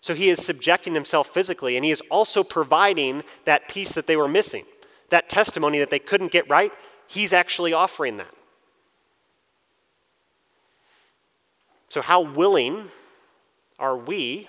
So 0.02 0.14
he 0.14 0.28
is 0.28 0.44
subjecting 0.44 0.92
himself 0.92 1.28
physically, 1.28 1.76
and 1.76 1.84
he 1.84 1.90
is 1.90 2.02
also 2.10 2.44
providing 2.44 3.22
that 3.46 3.68
piece 3.68 3.92
that 3.92 4.06
they 4.06 4.16
were 4.16 4.28
missing, 4.28 4.66
that 5.08 5.30
testimony 5.30 5.78
that 5.78 5.88
they 5.88 5.98
couldn't 5.98 6.30
get 6.30 6.48
right. 6.50 6.72
He's 7.06 7.32
actually 7.32 7.72
offering 7.72 8.18
that. 8.18 8.34
So, 11.94 12.02
how 12.02 12.22
willing 12.22 12.88
are 13.78 13.96
we 13.96 14.48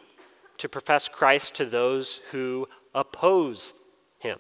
to 0.57 0.67
profess 0.67 1.07
Christ 1.07 1.53
to 1.53 1.65
those 1.65 2.19
who 2.31 2.67
oppose 2.95 3.73
him? 4.17 4.39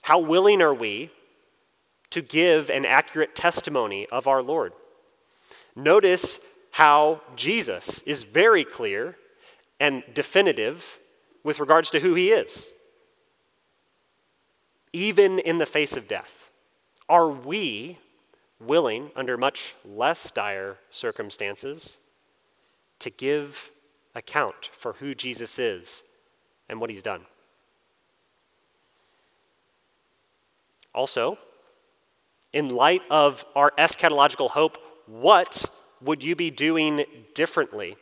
How 0.00 0.18
willing 0.18 0.62
are 0.62 0.72
we 0.72 1.10
to 2.08 2.22
give 2.22 2.70
an 2.70 2.86
accurate 2.86 3.36
testimony 3.36 4.06
of 4.10 4.26
our 4.26 4.42
Lord. 4.42 4.72
Notice 5.76 6.40
how 6.70 7.20
Jesus 7.36 8.00
is 8.06 8.22
very 8.22 8.64
clear 8.64 9.18
and 9.78 10.02
definitive 10.14 10.98
with 11.44 11.60
regards 11.60 11.90
to 11.90 12.00
who 12.00 12.14
he 12.14 12.30
is, 12.30 12.70
even 14.94 15.38
in 15.38 15.58
the 15.58 15.66
face 15.66 15.98
of 15.98 16.08
death. 16.08 16.48
Are 17.10 17.28
we 17.28 17.98
willing, 18.60 19.10
under 19.14 19.36
much 19.36 19.74
less 19.84 20.30
dire 20.30 20.78
circumstances, 20.90 21.98
to 22.98 23.10
give 23.10 23.70
account 24.14 24.70
for 24.78 24.94
who 24.94 25.14
Jesus 25.14 25.58
is 25.58 26.02
and 26.68 26.80
what 26.80 26.90
he's 26.90 27.02
done? 27.02 27.22
Also, 30.94 31.38
in 32.52 32.68
light 32.68 33.02
of 33.10 33.44
our 33.54 33.72
eschatological 33.78 34.50
hope, 34.50 34.78
what 35.06 35.64
would 36.00 36.22
you 36.22 36.34
be 36.34 36.50
doing 36.50 37.04
differently 37.34 37.96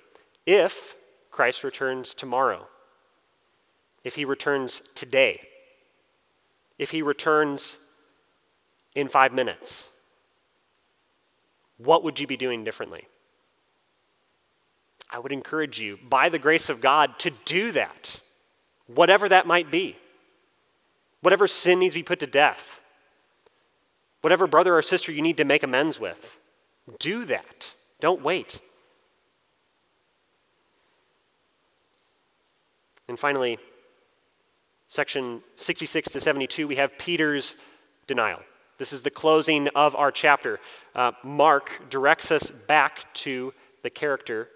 if 0.46 0.94
Christ 1.30 1.64
returns 1.64 2.14
tomorrow? 2.14 2.68
If 4.04 4.14
he 4.14 4.24
returns 4.24 4.82
today? 4.94 5.42
If 6.78 6.90
he 6.90 7.02
returns 7.02 7.78
in 8.94 9.09
five 9.09 9.32
minutes? 9.32 9.90
What 11.79 12.03
would 12.05 12.18
you 12.18 12.27
be 12.27 12.37
doing 12.37 12.64
differently? 12.64 13.07
I 15.11 15.18
would 15.18 15.33
encourage 15.33 15.81
you, 15.81 15.99
by 16.09 16.29
the 16.29 16.39
grace 16.39 16.68
of 16.68 16.81
God, 16.81 17.18
to 17.20 17.31
do 17.45 17.72
that, 17.72 18.20
whatever 18.87 19.29
that 19.29 19.47
might 19.47 19.70
be. 19.70 19.97
Whatever 21.20 21.47
sin 21.47 21.79
needs 21.79 21.95
to 21.95 22.01
be 22.01 22.05
put 22.05 22.20
to 22.20 22.27
death, 22.27 22.81
whatever 24.20 24.47
brother 24.47 24.77
or 24.77 24.83
sister 24.83 25.11
you 25.11 25.22
need 25.22 25.37
to 25.39 25.45
make 25.45 25.62
amends 25.62 25.99
with, 25.99 26.37
do 26.99 27.24
that. 27.24 27.74
Don't 28.01 28.22
wait. 28.22 28.61
And 33.09 33.18
finally, 33.18 33.59
section 34.89 35.43
66 35.57 36.12
to 36.12 36.20
72, 36.20 36.66
we 36.66 36.77
have 36.77 36.99
Peter's 36.99 37.57
denial. 38.07 38.41
This 38.79 38.93
is 38.93 39.03
the 39.03 39.11
closing 39.11 39.68
of 39.68 39.97
our 39.97 40.12
chapter. 40.12 40.61
Uh, 40.95 41.12
Mark 41.22 41.89
directs 41.89 42.31
us 42.31 42.51
back 42.51 43.12
to 43.14 43.55
the 43.83 43.91
character 43.91 44.49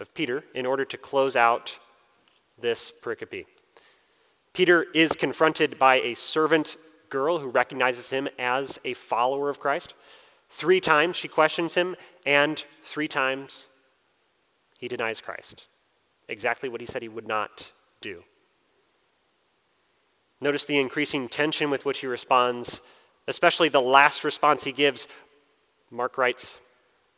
of 0.00 0.12
Peter 0.14 0.44
in 0.54 0.66
order 0.66 0.84
to 0.84 0.96
close 0.96 1.36
out 1.36 1.78
this 2.60 2.92
pericope. 3.02 3.46
Peter 4.52 4.86
is 4.94 5.12
confronted 5.12 5.78
by 5.78 5.96
a 6.00 6.14
servant 6.14 6.76
girl 7.10 7.38
who 7.38 7.48
recognizes 7.48 8.10
him 8.10 8.28
as 8.38 8.80
a 8.84 8.94
follower 8.94 9.50
of 9.50 9.60
Christ. 9.60 9.94
Three 10.48 10.80
times 10.80 11.16
she 11.16 11.28
questions 11.28 11.74
him, 11.74 11.96
and 12.24 12.64
three 12.84 13.08
times 13.08 13.66
he 14.78 14.88
denies 14.88 15.20
Christ. 15.20 15.66
Exactly 16.28 16.68
what 16.68 16.80
he 16.80 16.86
said 16.86 17.02
he 17.02 17.08
would 17.08 17.26
not 17.26 17.72
do. 18.00 18.24
Notice 20.40 20.66
the 20.66 20.78
increasing 20.78 21.28
tension 21.28 21.70
with 21.70 21.84
which 21.84 22.00
he 22.00 22.06
responds, 22.06 22.80
especially 23.26 23.68
the 23.68 23.80
last 23.80 24.24
response 24.24 24.64
he 24.64 24.72
gives. 24.72 25.06
Mark 25.90 26.18
writes, 26.18 26.56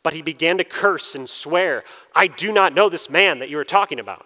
But 0.03 0.13
he 0.13 0.21
began 0.21 0.57
to 0.57 0.63
curse 0.63 1.15
and 1.15 1.29
swear, 1.29 1.83
I 2.15 2.27
do 2.27 2.51
not 2.51 2.73
know 2.73 2.89
this 2.89 3.09
man 3.09 3.39
that 3.39 3.49
you 3.49 3.57
are 3.59 3.65
talking 3.65 3.99
about. 3.99 4.25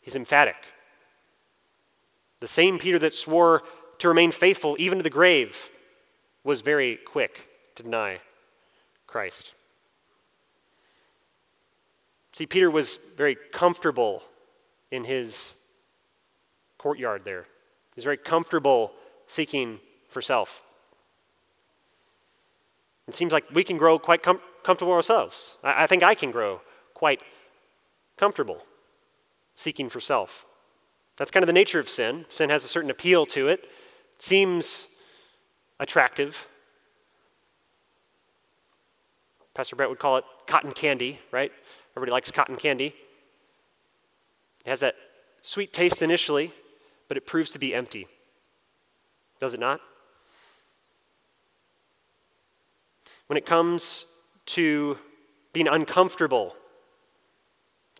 He's 0.00 0.16
emphatic. 0.16 0.56
The 2.40 2.48
same 2.48 2.78
Peter 2.78 2.98
that 2.98 3.14
swore 3.14 3.62
to 3.98 4.08
remain 4.08 4.32
faithful 4.32 4.76
even 4.78 4.98
to 4.98 5.02
the 5.02 5.10
grave 5.10 5.70
was 6.42 6.60
very 6.60 6.96
quick 6.96 7.48
to 7.76 7.82
deny 7.82 8.20
Christ. 9.06 9.54
See, 12.32 12.46
Peter 12.46 12.70
was 12.70 12.98
very 13.16 13.36
comfortable 13.52 14.22
in 14.90 15.04
his 15.04 15.54
courtyard 16.78 17.22
there. 17.24 17.46
He's 17.94 18.04
very 18.04 18.16
comfortable 18.16 18.92
seeking 19.26 19.78
for 20.14 20.22
self. 20.22 20.62
It 23.06 23.14
seems 23.14 23.32
like 23.32 23.44
we 23.52 23.64
can 23.64 23.76
grow 23.76 23.98
quite 23.98 24.22
com- 24.22 24.40
comfortable 24.62 24.94
ourselves. 24.94 25.58
I-, 25.62 25.84
I 25.84 25.86
think 25.86 26.02
I 26.02 26.14
can 26.14 26.30
grow 26.30 26.62
quite 26.94 27.22
comfortable 28.16 28.62
seeking 29.54 29.90
for 29.90 30.00
self. 30.00 30.46
That's 31.16 31.30
kind 31.30 31.42
of 31.42 31.46
the 31.46 31.52
nature 31.52 31.78
of 31.78 31.90
sin. 31.90 32.24
Sin 32.30 32.48
has 32.48 32.64
a 32.64 32.68
certain 32.68 32.90
appeal 32.90 33.26
to 33.26 33.48
it, 33.48 33.60
it 34.14 34.22
seems 34.22 34.86
attractive. 35.78 36.48
Pastor 39.52 39.76
Brett 39.76 39.88
would 39.88 40.00
call 40.00 40.16
it 40.16 40.24
cotton 40.48 40.72
candy, 40.72 41.20
right? 41.30 41.52
Everybody 41.92 42.10
likes 42.10 42.30
cotton 42.32 42.56
candy. 42.56 42.94
It 44.64 44.70
has 44.70 44.80
that 44.80 44.96
sweet 45.42 45.72
taste 45.72 46.02
initially, 46.02 46.52
but 47.06 47.16
it 47.16 47.26
proves 47.26 47.52
to 47.52 47.60
be 47.60 47.72
empty. 47.72 48.08
Does 49.38 49.54
it 49.54 49.60
not? 49.60 49.80
When 53.26 53.36
it 53.36 53.46
comes 53.46 54.06
to 54.46 54.98
being 55.52 55.68
uncomfortable, 55.68 56.54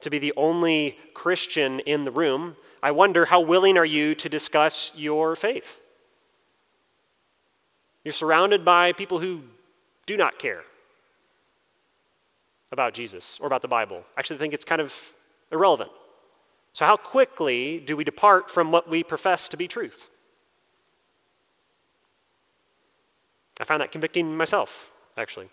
to 0.00 0.10
be 0.10 0.18
the 0.18 0.34
only 0.36 0.98
Christian 1.14 1.80
in 1.80 2.04
the 2.04 2.10
room, 2.10 2.56
I 2.82 2.90
wonder 2.90 3.24
how 3.24 3.40
willing 3.40 3.78
are 3.78 3.84
you 3.86 4.14
to 4.16 4.28
discuss 4.28 4.92
your 4.94 5.34
faith? 5.34 5.80
You're 8.04 8.12
surrounded 8.12 8.64
by 8.64 8.92
people 8.92 9.20
who 9.20 9.42
do 10.04 10.16
not 10.16 10.38
care 10.38 10.64
about 12.70 12.92
Jesus 12.92 13.38
or 13.40 13.46
about 13.46 13.62
the 13.62 13.68
Bible. 13.68 14.04
I 14.16 14.20
actually 14.20 14.38
think 14.38 14.52
it's 14.52 14.64
kind 14.64 14.82
of 14.82 14.94
irrelevant. 15.50 15.90
So, 16.74 16.84
how 16.84 16.96
quickly 16.96 17.78
do 17.78 17.96
we 17.96 18.04
depart 18.04 18.50
from 18.50 18.72
what 18.72 18.90
we 18.90 19.02
profess 19.02 19.48
to 19.48 19.56
be 19.56 19.68
truth? 19.68 20.08
I 23.60 23.64
found 23.64 23.80
that 23.80 23.92
convicting 23.92 24.36
myself, 24.36 24.90
actually. 25.16 25.48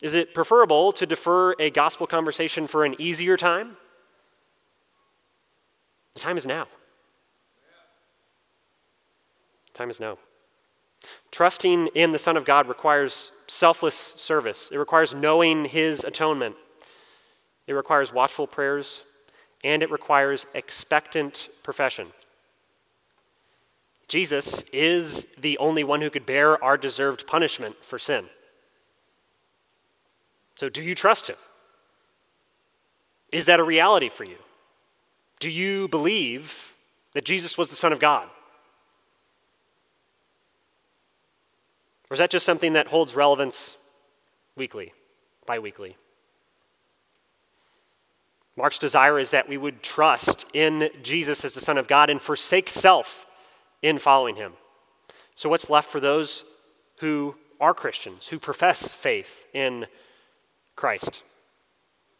Is 0.00 0.14
it 0.14 0.34
preferable 0.34 0.92
to 0.92 1.06
defer 1.06 1.54
a 1.58 1.70
gospel 1.70 2.06
conversation 2.06 2.66
for 2.66 2.84
an 2.84 2.96
easier 2.98 3.36
time 3.36 3.76
the 6.14 6.20
time 6.20 6.36
is 6.36 6.46
now. 6.46 6.66
The 9.72 9.78
time 9.78 9.90
is 9.90 10.00
now. 10.00 10.18
Trusting 11.30 11.88
in 11.94 12.12
the 12.12 12.18
Son 12.18 12.36
of 12.36 12.44
God 12.44 12.68
requires 12.68 13.32
selfless 13.46 14.14
service, 14.16 14.68
it 14.70 14.76
requires 14.76 15.14
knowing 15.14 15.64
His 15.64 16.04
atonement, 16.04 16.56
it 17.66 17.72
requires 17.72 18.12
watchful 18.12 18.46
prayers, 18.46 19.02
and 19.64 19.82
it 19.82 19.90
requires 19.90 20.46
expectant 20.54 21.48
profession. 21.62 22.08
Jesus 24.12 24.62
is 24.74 25.26
the 25.38 25.56
only 25.56 25.82
one 25.82 26.02
who 26.02 26.10
could 26.10 26.26
bear 26.26 26.62
our 26.62 26.76
deserved 26.76 27.26
punishment 27.26 27.82
for 27.82 27.98
sin. 27.98 28.26
So, 30.54 30.68
do 30.68 30.82
you 30.82 30.94
trust 30.94 31.28
Him? 31.28 31.36
Is 33.30 33.46
that 33.46 33.58
a 33.58 33.64
reality 33.64 34.10
for 34.10 34.24
you? 34.24 34.36
Do 35.40 35.48
you 35.48 35.88
believe 35.88 36.74
that 37.14 37.24
Jesus 37.24 37.56
was 37.56 37.70
the 37.70 37.74
Son 37.74 37.90
of 37.90 38.00
God? 38.00 38.28
Or 42.10 42.12
is 42.12 42.18
that 42.18 42.28
just 42.28 42.44
something 42.44 42.74
that 42.74 42.88
holds 42.88 43.16
relevance 43.16 43.78
weekly, 44.56 44.92
bi 45.46 45.58
weekly? 45.58 45.96
Mark's 48.58 48.78
desire 48.78 49.18
is 49.18 49.30
that 49.30 49.48
we 49.48 49.56
would 49.56 49.82
trust 49.82 50.44
in 50.52 50.90
Jesus 51.02 51.46
as 51.46 51.54
the 51.54 51.62
Son 51.62 51.78
of 51.78 51.88
God 51.88 52.10
and 52.10 52.20
forsake 52.20 52.68
self 52.68 53.26
in 53.82 53.98
following 53.98 54.36
him. 54.36 54.52
So, 55.34 55.48
what's 55.48 55.68
left 55.68 55.90
for 55.90 56.00
those 56.00 56.44
who 56.98 57.34
are 57.60 57.74
Christians, 57.74 58.28
who 58.28 58.38
profess 58.38 58.92
faith 58.92 59.46
in 59.52 59.86
Christ? 60.76 61.22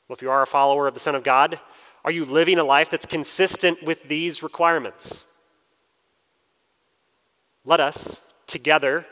Well, 0.08 0.16
if 0.16 0.22
you 0.22 0.30
are 0.30 0.42
a 0.42 0.46
follower 0.46 0.86
of 0.86 0.94
the 0.94 1.00
Son 1.00 1.14
of 1.14 1.22
God, 1.22 1.60
are 2.04 2.10
you 2.10 2.24
living 2.24 2.58
a 2.58 2.64
life 2.64 2.90
that's 2.90 3.06
consistent 3.06 3.82
with 3.82 4.08
these 4.08 4.42
requirements? 4.42 5.24
Let 7.64 7.80
us 7.80 8.20
together 8.46 9.06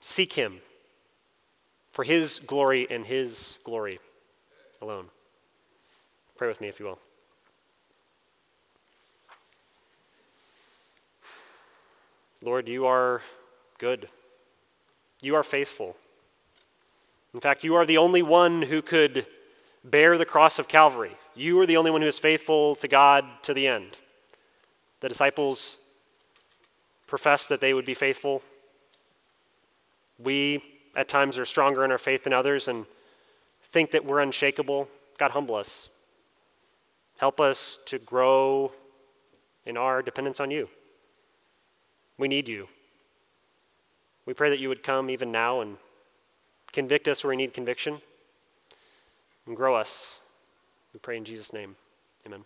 seek 0.00 0.32
Him 0.34 0.60
for 1.90 2.04
His 2.04 2.40
glory 2.40 2.86
and 2.90 3.06
His 3.06 3.58
glory 3.64 4.00
alone. 4.82 5.06
Pray 6.36 6.48
with 6.48 6.60
me, 6.60 6.68
if 6.68 6.80
you 6.80 6.86
will. 6.86 6.98
Lord, 12.44 12.68
you 12.68 12.84
are 12.84 13.22
good. 13.78 14.06
You 15.22 15.34
are 15.34 15.42
faithful. 15.42 15.96
In 17.32 17.40
fact, 17.40 17.64
you 17.64 17.74
are 17.74 17.86
the 17.86 17.96
only 17.96 18.20
one 18.20 18.60
who 18.60 18.82
could 18.82 19.26
bear 19.82 20.18
the 20.18 20.26
cross 20.26 20.58
of 20.58 20.68
Calvary. 20.68 21.16
You 21.34 21.58
are 21.60 21.64
the 21.64 21.78
only 21.78 21.90
one 21.90 22.02
who 22.02 22.06
is 22.06 22.18
faithful 22.18 22.74
to 22.76 22.86
God 22.86 23.24
to 23.44 23.54
the 23.54 23.66
end. 23.66 23.96
The 25.00 25.08
disciples 25.08 25.78
professed 27.06 27.48
that 27.48 27.62
they 27.62 27.72
would 27.72 27.86
be 27.86 27.94
faithful. 27.94 28.42
We, 30.18 30.62
at 30.94 31.08
times, 31.08 31.38
are 31.38 31.46
stronger 31.46 31.82
in 31.82 31.90
our 31.90 31.98
faith 31.98 32.24
than 32.24 32.34
others 32.34 32.68
and 32.68 32.84
think 33.72 33.90
that 33.92 34.04
we're 34.04 34.20
unshakable. 34.20 34.86
God, 35.16 35.30
humble 35.30 35.54
us. 35.54 35.88
Help 37.16 37.40
us 37.40 37.78
to 37.86 37.98
grow 37.98 38.72
in 39.64 39.78
our 39.78 40.02
dependence 40.02 40.40
on 40.40 40.50
you. 40.50 40.68
We 42.18 42.28
need 42.28 42.48
you. 42.48 42.68
We 44.26 44.34
pray 44.34 44.50
that 44.50 44.58
you 44.58 44.68
would 44.68 44.82
come 44.82 45.10
even 45.10 45.30
now 45.30 45.60
and 45.60 45.76
convict 46.72 47.08
us 47.08 47.22
where 47.22 47.30
we 47.30 47.36
need 47.36 47.52
conviction 47.52 48.00
and 49.46 49.56
grow 49.56 49.74
us. 49.74 50.18
We 50.92 51.00
pray 51.00 51.16
in 51.16 51.24
Jesus' 51.24 51.52
name. 51.52 51.76
Amen. 52.26 52.44